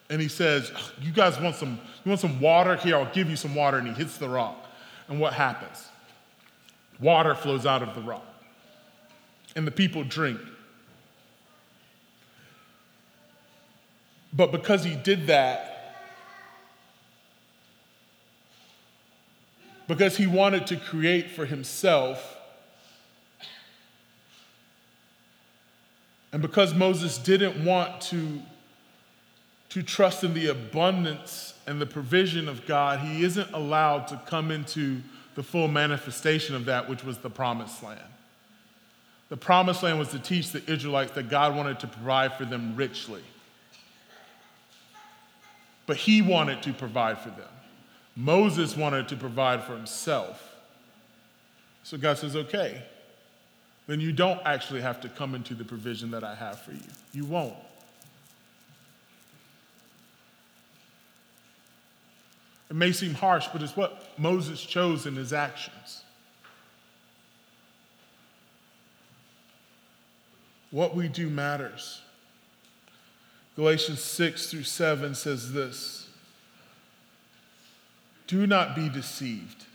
and 0.10 0.22
he 0.22 0.28
says, 0.28 0.72
You 1.02 1.12
guys 1.12 1.40
want 1.40 1.56
some, 1.56 1.80
you 2.04 2.10
want 2.10 2.22
some 2.22 2.40
water? 2.40 2.76
Here, 2.76 2.96
I'll 2.96 3.12
give 3.12 3.30
you 3.30 3.36
some 3.36 3.56
water. 3.56 3.78
And 3.78 3.88
he 3.88 3.94
hits 3.94 4.18
the 4.18 4.30
rock. 4.30 4.64
And 5.08 5.20
what 5.20 5.34
happens? 5.34 5.88
Water 7.00 7.34
flows 7.34 7.66
out 7.66 7.82
of 7.82 7.96
the 7.96 8.02
rock. 8.02 8.26
And 9.56 9.66
the 9.66 9.72
people 9.72 10.04
drink. 10.04 10.40
But 14.32 14.52
because 14.52 14.84
he 14.84 14.96
did 14.96 15.28
that, 15.28 15.75
because 19.88 20.18
he 20.18 20.28
wanted 20.28 20.68
to 20.68 20.78
create 20.78 21.32
for 21.32 21.46
himself. 21.46 22.38
And 26.32 26.42
because 26.42 26.74
Moses 26.74 27.18
didn't 27.18 27.64
want 27.64 28.02
to, 28.02 28.42
to 29.70 29.84
trust 29.84 30.24
in 30.24 30.34
the 30.34 30.48
abundance 30.48 31.54
and 31.68 31.80
the 31.80 31.86
provision 31.86 32.50
of 32.50 32.66
God, 32.66 33.00
he 33.00 33.24
isn't 33.24 33.52
allowed 33.54 34.08
to 34.08 34.22
come 34.26 34.52
into 34.52 35.02
the 35.36 35.44
full 35.44 35.68
manifestation 35.68 36.56
of 36.56 36.66
that, 36.66 36.90
which 36.90 37.04
was 37.04 37.20
the 37.20 37.30
promised 37.30 37.84
land. 37.84 38.00
The 39.30 39.38
promised 39.38 39.84
land 39.84 40.00
was 40.00 40.10
to 40.10 40.20
teach 40.20 40.52
the 40.52 40.64
Israelites 40.72 41.12
that 41.14 41.30
God 41.30 41.56
wanted 41.56 41.80
to 41.80 41.88
provide 41.88 42.34
for 42.34 42.46
them 42.46 42.76
richly. 42.76 43.24
But 45.88 45.98
he 45.98 46.22
wanted 46.22 46.64
to 46.64 46.74
provide 46.74 47.20
for 47.20 47.30
them. 47.30 47.48
Moses 48.16 48.78
wanted 48.78 49.09
to 49.09 49.16
provide 49.16 49.63
for 49.63 49.76
himself. 49.76 50.55
So 51.84 51.97
God 51.97 52.18
says, 52.18 52.36
okay, 52.36 52.82
then 53.88 53.99
you 53.99 54.11
don't 54.11 54.39
actually 54.45 54.82
have 54.82 55.01
to 55.01 55.09
come 55.09 55.36
into 55.36 55.53
the 55.53 55.63
provision 55.63 56.11
that 56.11 56.24
I 56.24 56.34
have 56.34 56.59
for 56.61 56.72
you. 56.72 56.80
You 57.13 57.26
won't. 57.26 57.55
It 62.70 62.76
may 62.76 62.91
seem 62.91 63.13
harsh, 63.13 63.47
but 63.53 63.61
it's 63.61 63.78
what 63.78 64.18
Moses 64.18 64.63
chose 64.63 65.05
in 65.05 65.16
his 65.16 65.34
actions. 65.34 66.01
What 70.72 70.95
we 70.95 71.07
do 71.07 71.30
matters. 71.30 72.01
Galatians 73.55 74.01
6 74.01 74.51
through 74.51 74.63
7 74.63 75.16
says 75.16 75.53
this. 75.53 76.05
Do 78.28 78.48
not 78.48 78.76
be 78.76 78.90
deceived. 78.90 79.66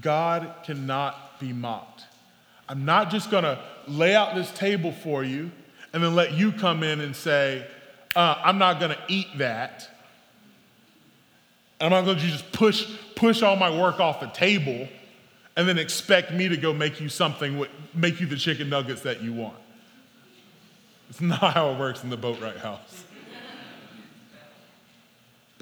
God 0.00 0.52
cannot 0.64 1.38
be 1.40 1.52
mocked. 1.52 2.04
I'm 2.68 2.84
not 2.84 3.10
just 3.10 3.30
going 3.30 3.44
to 3.44 3.58
lay 3.86 4.14
out 4.14 4.34
this 4.34 4.50
table 4.52 4.92
for 4.92 5.22
you 5.22 5.50
and 5.92 6.02
then 6.02 6.14
let 6.14 6.32
you 6.32 6.52
come 6.52 6.82
in 6.82 7.00
and 7.00 7.14
say, 7.14 7.66
uh, 8.16 8.36
I'm 8.42 8.58
not 8.58 8.80
going 8.80 8.92
to 8.92 8.98
eat 9.08 9.26
that. 9.38 9.88
I'm 11.80 11.90
not 11.90 12.04
going 12.04 12.16
to 12.16 12.22
just 12.22 12.50
push, 12.52 12.90
push 13.14 13.42
all 13.42 13.56
my 13.56 13.70
work 13.70 14.00
off 14.00 14.20
the 14.20 14.26
table 14.28 14.88
and 15.56 15.68
then 15.68 15.78
expect 15.78 16.32
me 16.32 16.48
to 16.48 16.56
go 16.56 16.72
make 16.72 17.00
you 17.00 17.08
something, 17.08 17.64
make 17.94 18.20
you 18.20 18.26
the 18.26 18.36
chicken 18.36 18.68
nuggets 18.68 19.02
that 19.02 19.22
you 19.22 19.32
want. 19.32 19.56
It's 21.10 21.20
not 21.20 21.54
how 21.54 21.70
it 21.70 21.78
works 21.78 22.02
in 22.02 22.10
the 22.10 22.16
Boatwright 22.16 22.56
house. 22.56 23.04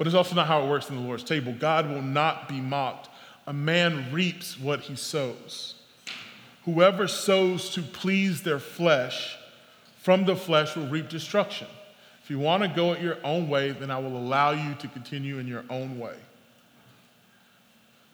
But 0.03 0.07
it's 0.07 0.17
also 0.17 0.35
not 0.35 0.47
how 0.47 0.61
it 0.61 0.69
works 0.69 0.89
in 0.89 0.97
the 0.97 1.01
Lord's 1.01 1.23
table. 1.23 1.55
God 1.57 1.87
will 1.87 2.01
not 2.01 2.49
be 2.49 2.59
mocked. 2.59 3.07
A 3.47 3.53
man 3.53 4.11
reaps 4.11 4.59
what 4.59 4.81
he 4.81 4.97
sows. 4.97 5.75
Whoever 6.65 7.07
sows 7.07 7.69
to 7.69 7.81
please 7.81 8.43
their 8.43 8.59
flesh, 8.59 9.37
from 10.01 10.25
the 10.25 10.35
flesh 10.35 10.75
will 10.75 10.87
reap 10.87 11.07
destruction. 11.07 11.67
If 12.21 12.29
you 12.29 12.37
want 12.37 12.63
to 12.63 12.67
go 12.67 12.91
it 12.91 13.01
your 13.01 13.15
own 13.23 13.47
way, 13.47 13.71
then 13.71 13.89
I 13.89 13.97
will 13.97 14.17
allow 14.17 14.51
you 14.51 14.75
to 14.75 14.89
continue 14.89 15.37
in 15.37 15.47
your 15.47 15.63
own 15.69 15.97
way. 15.97 16.17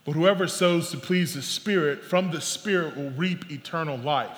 But 0.06 0.12
whoever 0.12 0.48
sows 0.48 0.92
to 0.92 0.98
please 0.98 1.34
the 1.34 1.42
Spirit, 1.42 2.04
from 2.04 2.30
the 2.30 2.40
Spirit 2.40 2.98
will 2.98 3.10
reap 3.10 3.50
eternal 3.50 3.98
life. 3.98 4.38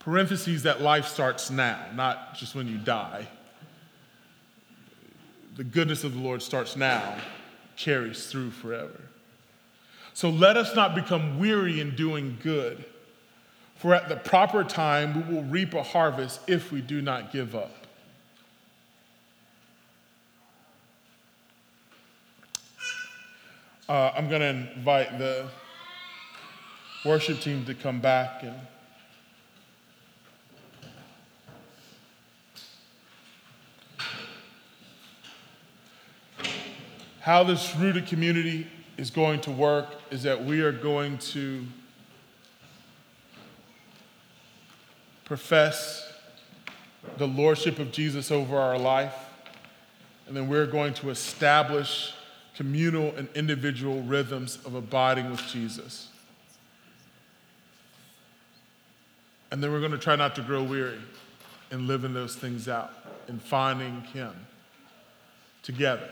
Parentheses 0.00 0.64
that 0.64 0.80
life 0.80 1.06
starts 1.06 1.52
now, 1.52 1.78
not 1.94 2.34
just 2.34 2.56
when 2.56 2.66
you 2.66 2.78
die 2.78 3.28
the 5.60 5.64
goodness 5.64 6.04
of 6.04 6.14
the 6.14 6.20
Lord 6.20 6.40
starts 6.40 6.74
now, 6.74 7.18
carries 7.76 8.28
through 8.28 8.50
forever. 8.50 8.98
So 10.14 10.30
let 10.30 10.56
us 10.56 10.74
not 10.74 10.94
become 10.94 11.38
weary 11.38 11.82
in 11.82 11.94
doing 11.94 12.38
good, 12.42 12.82
for 13.76 13.94
at 13.94 14.08
the 14.08 14.16
proper 14.16 14.64
time 14.64 15.28
we 15.28 15.34
will 15.34 15.42
reap 15.42 15.74
a 15.74 15.82
harvest 15.82 16.40
if 16.46 16.72
we 16.72 16.80
do 16.80 17.02
not 17.02 17.30
give 17.30 17.54
up. 17.54 17.74
Uh, 23.86 24.12
I'm 24.16 24.30
going 24.30 24.40
to 24.40 24.72
invite 24.78 25.18
the 25.18 25.46
worship 27.04 27.40
team 27.40 27.66
to 27.66 27.74
come 27.74 28.00
back 28.00 28.44
and 28.44 28.54
How 37.20 37.44
this 37.44 37.76
rooted 37.76 38.06
community 38.06 38.66
is 38.96 39.10
going 39.10 39.40
to 39.42 39.50
work 39.50 39.86
is 40.10 40.22
that 40.22 40.44
we 40.44 40.62
are 40.62 40.72
going 40.72 41.18
to 41.18 41.66
profess 45.26 46.12
the 47.18 47.28
lordship 47.28 47.78
of 47.78 47.92
Jesus 47.92 48.30
over 48.30 48.56
our 48.56 48.78
life, 48.78 49.14
and 50.26 50.36
then 50.36 50.48
we're 50.48 50.66
going 50.66 50.94
to 50.94 51.10
establish 51.10 52.14
communal 52.56 53.14
and 53.16 53.28
individual 53.34 54.00
rhythms 54.02 54.58
of 54.64 54.74
abiding 54.74 55.30
with 55.30 55.40
Jesus. 55.46 56.08
And 59.50 59.62
then 59.62 59.72
we're 59.72 59.80
going 59.80 59.92
to 59.92 59.98
try 59.98 60.16
not 60.16 60.34
to 60.36 60.42
grow 60.42 60.62
weary 60.62 61.00
in 61.70 61.86
living 61.86 62.14
those 62.14 62.34
things 62.34 62.66
out 62.66 62.92
and 63.28 63.42
finding 63.42 64.02
Him 64.12 64.32
together. 65.62 66.08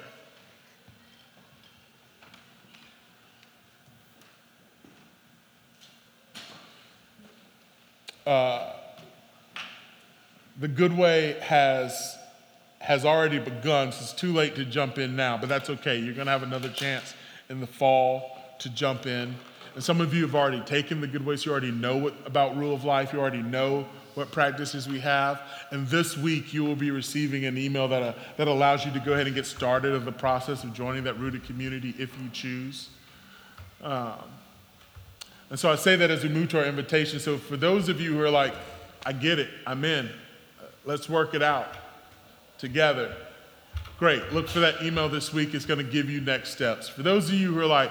The 10.58 10.68
good 10.68 10.96
way 10.96 11.38
has 11.40 12.16
has 12.80 13.04
already 13.04 13.38
begun, 13.38 13.92
so 13.92 13.98
it's 14.00 14.12
too 14.12 14.32
late 14.32 14.54
to 14.54 14.64
jump 14.64 14.98
in 14.98 15.16
now, 15.16 15.36
but 15.36 15.48
that's 15.48 15.68
okay. 15.68 15.98
You're 15.98 16.14
going 16.14 16.26
to 16.26 16.32
have 16.32 16.42
another 16.42 16.68
chance 16.68 17.14
in 17.48 17.60
the 17.60 17.66
fall 17.66 18.38
to 18.60 18.70
jump 18.70 19.06
in. 19.06 19.34
And 19.74 19.82
some 19.82 20.00
of 20.00 20.14
you 20.14 20.22
have 20.22 20.34
already 20.34 20.60
taken 20.60 21.00
the 21.00 21.06
good 21.06 21.24
ways. 21.24 21.44
You 21.44 21.52
already 21.52 21.70
know 21.70 21.96
what, 21.96 22.14
about 22.24 22.56
Rule 22.56 22.74
of 22.74 22.84
Life. 22.84 23.12
You 23.12 23.20
already 23.20 23.42
know 23.42 23.86
what 24.14 24.32
practices 24.32 24.88
we 24.88 25.00
have. 25.00 25.42
And 25.70 25.86
this 25.88 26.16
week, 26.16 26.54
you 26.54 26.64
will 26.64 26.76
be 26.76 26.90
receiving 26.90 27.44
an 27.44 27.58
email 27.58 27.88
that, 27.88 28.02
uh, 28.02 28.12
that 28.36 28.48
allows 28.48 28.84
you 28.84 28.92
to 28.92 29.00
go 29.00 29.12
ahead 29.12 29.26
and 29.26 29.34
get 29.34 29.46
started 29.46 29.94
in 29.94 30.04
the 30.04 30.12
process 30.12 30.64
of 30.64 30.72
joining 30.72 31.04
that 31.04 31.18
rooted 31.18 31.44
community 31.44 31.94
if 31.98 32.10
you 32.20 32.28
choose. 32.32 32.90
Um, 33.82 34.14
and 35.50 35.58
so 35.58 35.70
I 35.70 35.76
say 35.76 35.96
that 35.96 36.10
as 36.10 36.22
we 36.22 36.28
move 36.28 36.50
to 36.50 36.58
our 36.58 36.66
invitation. 36.66 37.18
So 37.20 37.38
for 37.38 37.56
those 37.56 37.88
of 37.88 38.00
you 38.00 38.14
who 38.14 38.22
are 38.22 38.30
like, 38.30 38.54
I 39.06 39.12
get 39.12 39.38
it, 39.38 39.48
I'm 39.66 39.84
in, 39.84 40.10
let's 40.84 41.08
work 41.08 41.34
it 41.34 41.42
out 41.42 41.68
together. 42.58 43.14
Great. 43.98 44.32
Look 44.32 44.48
for 44.48 44.60
that 44.60 44.82
email 44.82 45.08
this 45.08 45.32
week. 45.32 45.54
It's 45.54 45.64
going 45.64 45.84
to 45.84 45.90
give 45.90 46.08
you 46.10 46.20
next 46.20 46.50
steps. 46.50 46.88
For 46.88 47.02
those 47.02 47.28
of 47.28 47.34
you 47.34 47.52
who 47.52 47.60
are 47.60 47.66
like, 47.66 47.90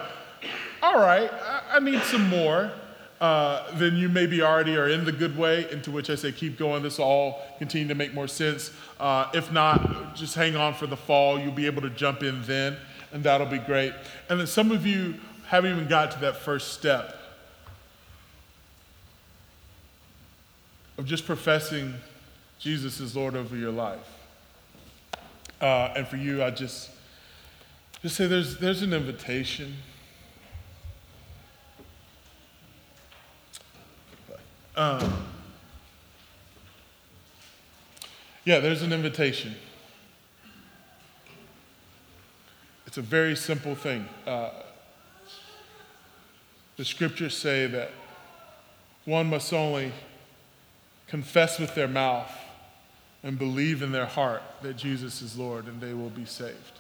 all 0.82 1.00
right, 1.00 1.30
I, 1.70 1.80
need 1.80 2.02
some 2.04 2.30
more, 2.30 2.72
uh, 3.20 3.72
then 3.74 3.96
you 3.96 4.08
maybe 4.08 4.42
already 4.42 4.78
are 4.78 4.88
in 4.88 5.04
the 5.04 5.12
good 5.12 5.38
way, 5.38 5.70
into 5.72 5.92
which 5.92 6.10
I 6.10 6.16
say, 6.16 6.32
keep 6.32 6.58
going. 6.58 6.84
This 6.84 7.00
will 7.00 7.06
all 7.06 7.42
continue 7.58 7.88
to 7.88 7.96
make 7.96 8.14
more 8.14 8.28
sense. 8.28 8.72
Uh, 9.00 9.30
if 9.34 9.52
not, 9.52 10.16
just 10.16 10.36
hang 10.36 10.56
on 10.56 10.76
for 10.76 10.88
the 10.88 10.96
fall. 10.96 11.40
You'll 11.40 11.52
be 11.52 11.66
able 11.66 11.82
to 11.82 11.90
jump 11.90 12.24
in 12.24 12.42
then, 12.44 12.78
and 13.12 13.24
that'll 13.24 13.48
be 13.48 13.58
great. 13.58 13.94
And 14.30 14.40
then 14.40 14.48
some 14.48 14.72
of 14.72 14.86
you 14.86 15.16
haven't 15.48 15.72
even 15.72 15.88
got 15.88 16.12
to 16.12 16.20
that 16.20 16.38
first 16.38 16.74
step. 16.74 17.18
Of 20.98 21.06
just 21.06 21.26
professing 21.26 21.94
Jesus 22.60 23.00
is 23.00 23.16
Lord 23.16 23.36
over 23.36 23.56
your 23.56 23.72
life. 23.72 24.00
Uh, 25.62 25.94
and 25.96 26.08
for 26.08 26.18
you, 26.18 26.44
I 26.44 26.52
just 26.52 26.90
just 28.02 28.16
say 28.16 28.28
there's 28.28 28.58
there's 28.58 28.82
an 28.82 28.94
invitation. 28.94 29.76
Um, 34.76 35.26
yeah, 38.46 38.60
there's 38.60 38.84
an 38.84 38.94
invitation. 38.94 39.56
It's 42.86 42.98
a 42.98 43.02
very 43.02 43.36
simple 43.36 43.74
thing. 43.76 44.08
Uh, 44.26 44.52
the 46.78 46.86
scriptures 46.86 47.36
say 47.36 47.66
that 47.66 47.92
one 49.06 49.30
must 49.30 49.52
only 49.52 49.92
confess 51.08 51.60
with 51.60 51.74
their 51.76 51.88
mouth 51.88 52.32
and 53.24 53.40
believe 53.40 53.82
in 53.82 53.92
their 53.92 54.06
heart 54.06 54.42
that 54.62 54.78
Jesus 54.78 55.22
is 55.22 55.38
Lord 55.38 55.66
and 55.66 55.82
they 55.82 55.94
will 55.94 56.10
be 56.10 56.26
saved. 56.26 56.80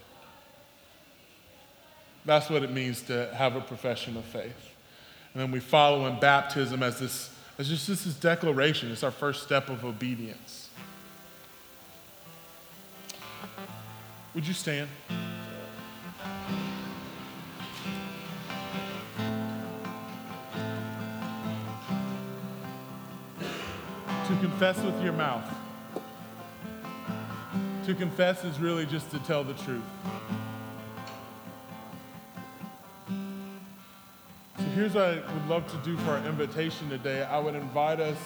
That's 2.26 2.50
what 2.50 2.62
it 2.62 2.72
means 2.72 3.02
to 3.04 3.34
have 3.34 3.56
a 3.56 3.62
profession 3.62 4.18
of 4.18 4.26
faith. 4.26 4.76
And 5.34 5.42
then 5.42 5.52
we 5.52 5.60
follow 5.60 6.06
in 6.08 6.20
baptism 6.20 6.84
as 6.84 7.00
this, 7.00 7.34
as 7.58 7.70
just 7.70 7.88
this 7.88 8.04
declaration. 8.16 8.92
It's 8.92 9.04
our 9.04 9.12
first 9.12 9.44
step 9.44 9.70
of 9.70 9.86
obedience. 9.86 10.70
Would 14.34 14.46
you 14.46 14.54
stand? 14.54 14.90
To 24.28 24.36
confess 24.40 24.78
with 24.84 25.02
your 25.02 25.14
mouth. 25.14 25.46
To 27.86 27.96
confess 27.96 28.44
is 28.44 28.60
really 28.60 28.86
just 28.86 29.10
to 29.12 29.20
tell 29.20 29.46
the 29.46 29.54
truth. 29.54 29.82
So 33.08 34.64
here's 34.76 34.96
what 34.96 35.06
I 35.06 35.34
would 35.34 35.48
love 35.48 35.66
to 35.72 35.78
do 35.78 35.96
for 36.00 36.12
our 36.12 36.26
invitation 36.26 36.90
today. 36.90 37.24
I 37.24 37.40
would 37.40 37.56
invite 37.56 38.02
us 38.02 38.18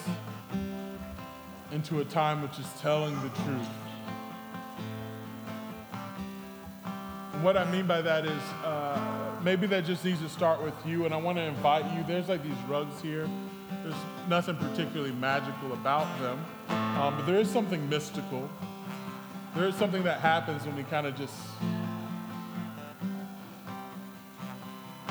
into 1.72 1.99
a 1.99 2.06
time 2.06 2.41
which 2.41 2.58
is 2.58 2.68
telling 2.82 3.14
the 3.22 3.30
truth. 3.43 3.70
And 7.34 7.43
what 7.43 7.58
I 7.58 7.70
mean 7.72 7.86
by 7.86 8.02
that 8.02 8.26
is 8.26 8.41
uh, 8.66 8.99
maybe 9.43 9.68
that 9.68 9.86
just 9.86 10.04
needs 10.04 10.20
to 10.22 10.30
start 10.30 10.64
with 10.64 10.74
you, 10.84 11.06
and 11.06 11.14
I 11.14 11.18
want 11.18 11.38
to 11.38 11.43
invite 11.43 11.86
you. 11.95 12.04
There's 12.08 12.28
like 12.28 12.41
these 12.41 12.58
rugs 12.68 12.99
here. 13.04 13.30
There's 13.84 13.95
nothing 14.30 14.55
particularly 14.55 15.13
magical 15.13 15.74
about 15.74 16.07
them, 16.19 16.43
um, 16.69 17.17
but 17.17 17.26
there 17.26 17.39
is 17.39 17.49
something 17.49 17.88
mystical. 17.89 18.49
There 19.55 19.67
is 19.67 19.76
something 19.76 20.03
that 20.03 20.19
happens 20.22 20.65
when 20.65 20.76
we 20.76 20.84
kind 20.84 21.07
of 21.07 21.17
just 21.17 21.36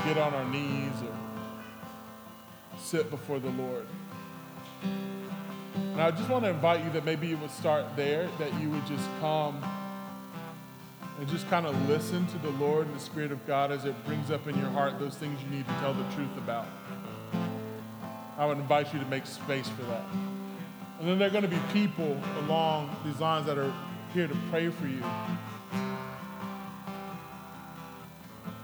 get 0.05 0.17
on 0.17 0.35
our 0.35 0.45
knees 0.47 0.93
or 1.03 1.15
sit 2.79 3.11
before 3.11 3.39
the 3.39 3.51
Lord. 3.51 3.87
And 5.75 6.01
I 6.01 6.11
just 6.11 6.29
want 6.31 6.45
to 6.45 6.51
invite 6.51 6.83
you 6.85 6.91
that 6.93 7.05
maybe 7.05 7.27
you 7.27 7.37
would 7.39 7.51
start 7.51 7.85
there, 7.97 8.29
that 8.39 8.55
you 8.61 8.71
would 8.71 8.87
just 8.87 9.07
come 9.21 9.63
and 11.19 11.29
just 11.29 11.49
kind 11.51 11.67
of 11.67 11.89
listen 11.89 12.27
to 12.29 12.39
the 12.39 12.51
Lord 12.53 12.87
and 12.87 12.97
the 12.97 13.01
Spirit 13.01 13.31
of 13.31 13.47
God 13.47 13.71
as 13.71 13.85
it 13.85 13.95
brings 14.07 14.31
up 14.31 14.47
in 14.47 14.59
your 14.59 14.71
heart 14.71 14.99
those 14.99 15.17
things 15.17 15.39
you 15.43 15.51
need 15.51 15.67
to 15.67 15.75
tell 15.75 15.93
the 15.93 16.05
truth 16.15 16.35
about. 16.39 16.67
I 18.41 18.47
would 18.47 18.57
invite 18.57 18.91
you 18.95 18.99
to 18.99 19.05
make 19.05 19.27
space 19.27 19.69
for 19.69 19.83
that. 19.83 20.03
And 20.99 21.07
then 21.07 21.19
there 21.19 21.29
are 21.29 21.31
going 21.31 21.45
to 21.45 21.49
be 21.49 21.61
people 21.75 22.19
along 22.39 22.97
these 23.05 23.21
lines 23.21 23.45
that 23.45 23.59
are 23.59 23.71
here 24.15 24.27
to 24.27 24.37
pray 24.51 24.71
for 24.71 24.87
you. 24.87 25.05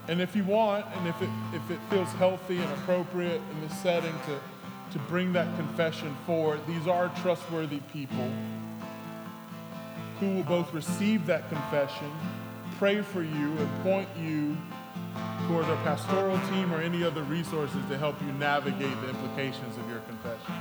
And 0.09 0.23
if 0.23 0.35
you 0.35 0.45
want, 0.45 0.87
and 0.97 1.07
if 1.07 1.21
it, 1.21 1.29
if 1.53 1.71
it 1.71 1.79
feels 1.91 2.09
healthy 2.13 2.57
and 2.57 2.73
appropriate 2.73 3.43
in 3.51 3.61
this 3.61 3.77
setting 3.81 4.15
to, 4.25 4.41
to 4.93 4.99
bring 5.11 5.35
that 5.35 5.55
confession 5.57 6.17
forward, 6.25 6.61
these 6.67 6.87
are 6.87 7.11
trustworthy 7.21 7.81
people 7.93 8.31
who 10.21 10.37
will 10.37 10.45
both 10.45 10.73
receive 10.73 11.27
that 11.27 11.51
confession, 11.51 12.11
pray 12.79 13.03
for 13.03 13.23
you, 13.23 13.59
and 13.59 13.83
point 13.83 14.09
you 14.19 14.57
towards 15.49 15.69
our 15.69 15.77
pastoral 15.85 16.39
team 16.49 16.73
or 16.73 16.81
any 16.81 17.05
other 17.05 17.23
resources 17.23 17.85
to 17.89 17.97
help 17.97 18.21
you 18.23 18.33
navigate 18.33 19.01
the 19.01 19.09
implications 19.09 19.77
of 19.77 19.89
your 19.89 20.01
confession. 20.01 20.55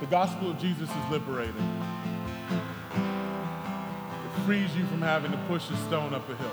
The 0.00 0.06
gospel 0.06 0.50
of 0.50 0.58
Jesus 0.58 0.88
is 0.88 1.10
liberating. 1.10 1.54
It 4.24 4.44
frees 4.44 4.74
you 4.74 4.84
from 4.86 5.02
having 5.02 5.30
to 5.30 5.38
push 5.48 5.70
a 5.70 5.76
stone 5.88 6.14
up 6.14 6.28
a 6.28 6.34
hill. 6.34 6.50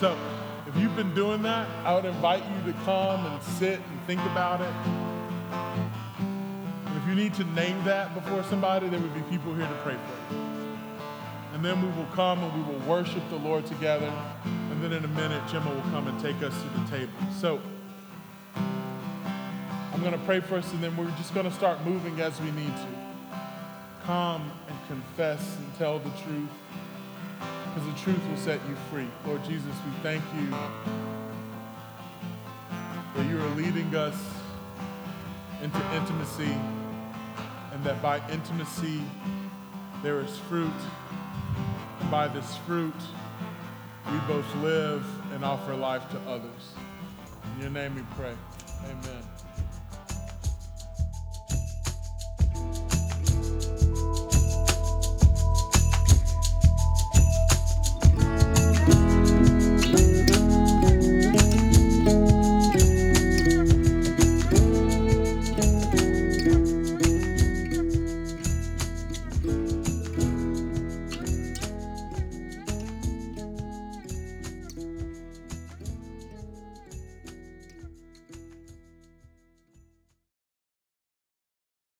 So, 0.00 0.18
if 0.66 0.76
you've 0.76 0.96
been 0.96 1.14
doing 1.14 1.42
that, 1.42 1.68
I 1.84 1.94
would 1.94 2.04
invite 2.04 2.42
you 2.44 2.72
to 2.72 2.78
come 2.80 3.24
and 3.24 3.42
sit 3.42 3.78
and 3.78 4.00
think 4.06 4.20
about 4.22 4.60
it. 4.60 4.72
And 5.52 6.96
if 6.96 7.08
you 7.08 7.14
need 7.14 7.34
to 7.34 7.44
name 7.44 7.84
that 7.84 8.14
before 8.14 8.42
somebody, 8.44 8.88
there 8.88 8.98
would 8.98 9.14
be 9.14 9.22
people 9.30 9.54
here 9.54 9.66
to 9.66 9.78
pray 9.84 9.94
for 9.94 10.34
you. 10.34 10.40
And 11.54 11.64
then 11.64 11.80
we 11.80 11.88
will 11.96 12.10
come 12.12 12.42
and 12.42 12.52
we 12.52 12.72
will 12.72 12.80
worship 12.86 13.22
the 13.30 13.36
Lord 13.36 13.64
together. 13.66 14.12
And 14.76 14.84
then 14.84 14.92
in 14.92 15.04
a 15.06 15.08
minute, 15.08 15.42
Gemma 15.50 15.74
will 15.74 15.80
come 15.90 16.06
and 16.06 16.20
take 16.20 16.36
us 16.42 16.52
to 16.52 16.68
the 16.80 16.98
table. 16.98 17.12
So 17.40 17.58
I'm 18.54 20.00
going 20.02 20.12
to 20.12 20.18
pray 20.26 20.40
first, 20.40 20.70
and 20.74 20.84
then 20.84 20.94
we're 20.98 21.10
just 21.12 21.32
going 21.32 21.46
to 21.46 21.52
start 21.52 21.82
moving 21.86 22.20
as 22.20 22.38
we 22.42 22.50
need 22.50 22.76
to. 22.76 22.86
Come 24.04 24.52
and 24.68 24.76
confess 24.86 25.56
and 25.56 25.74
tell 25.78 25.98
the 25.98 26.10
truth, 26.10 26.50
because 27.40 27.88
the 27.88 27.98
truth 27.98 28.20
will 28.28 28.36
set 28.36 28.60
you 28.68 28.76
free. 28.90 29.08
Lord 29.26 29.42
Jesus, 29.44 29.64
we 29.64 29.92
thank 30.02 30.22
you 30.38 30.50
that 33.14 33.26
you 33.30 33.40
are 33.40 33.54
leading 33.54 33.94
us 33.94 34.14
into 35.62 35.80
intimacy, 35.94 36.54
and 37.72 37.82
that 37.82 38.02
by 38.02 38.20
intimacy 38.30 39.00
there 40.02 40.20
is 40.20 40.36
fruit. 40.50 40.70
And 42.00 42.10
by 42.10 42.28
this 42.28 42.58
fruit, 42.58 42.92
we 44.10 44.18
both 44.28 44.54
live 44.56 45.04
and 45.32 45.44
offer 45.44 45.74
life 45.74 46.08
to 46.10 46.18
others. 46.28 46.74
In 47.54 47.62
your 47.62 47.70
name 47.70 47.94
we 47.94 48.02
pray. 48.16 48.34
Amen. 48.84 49.25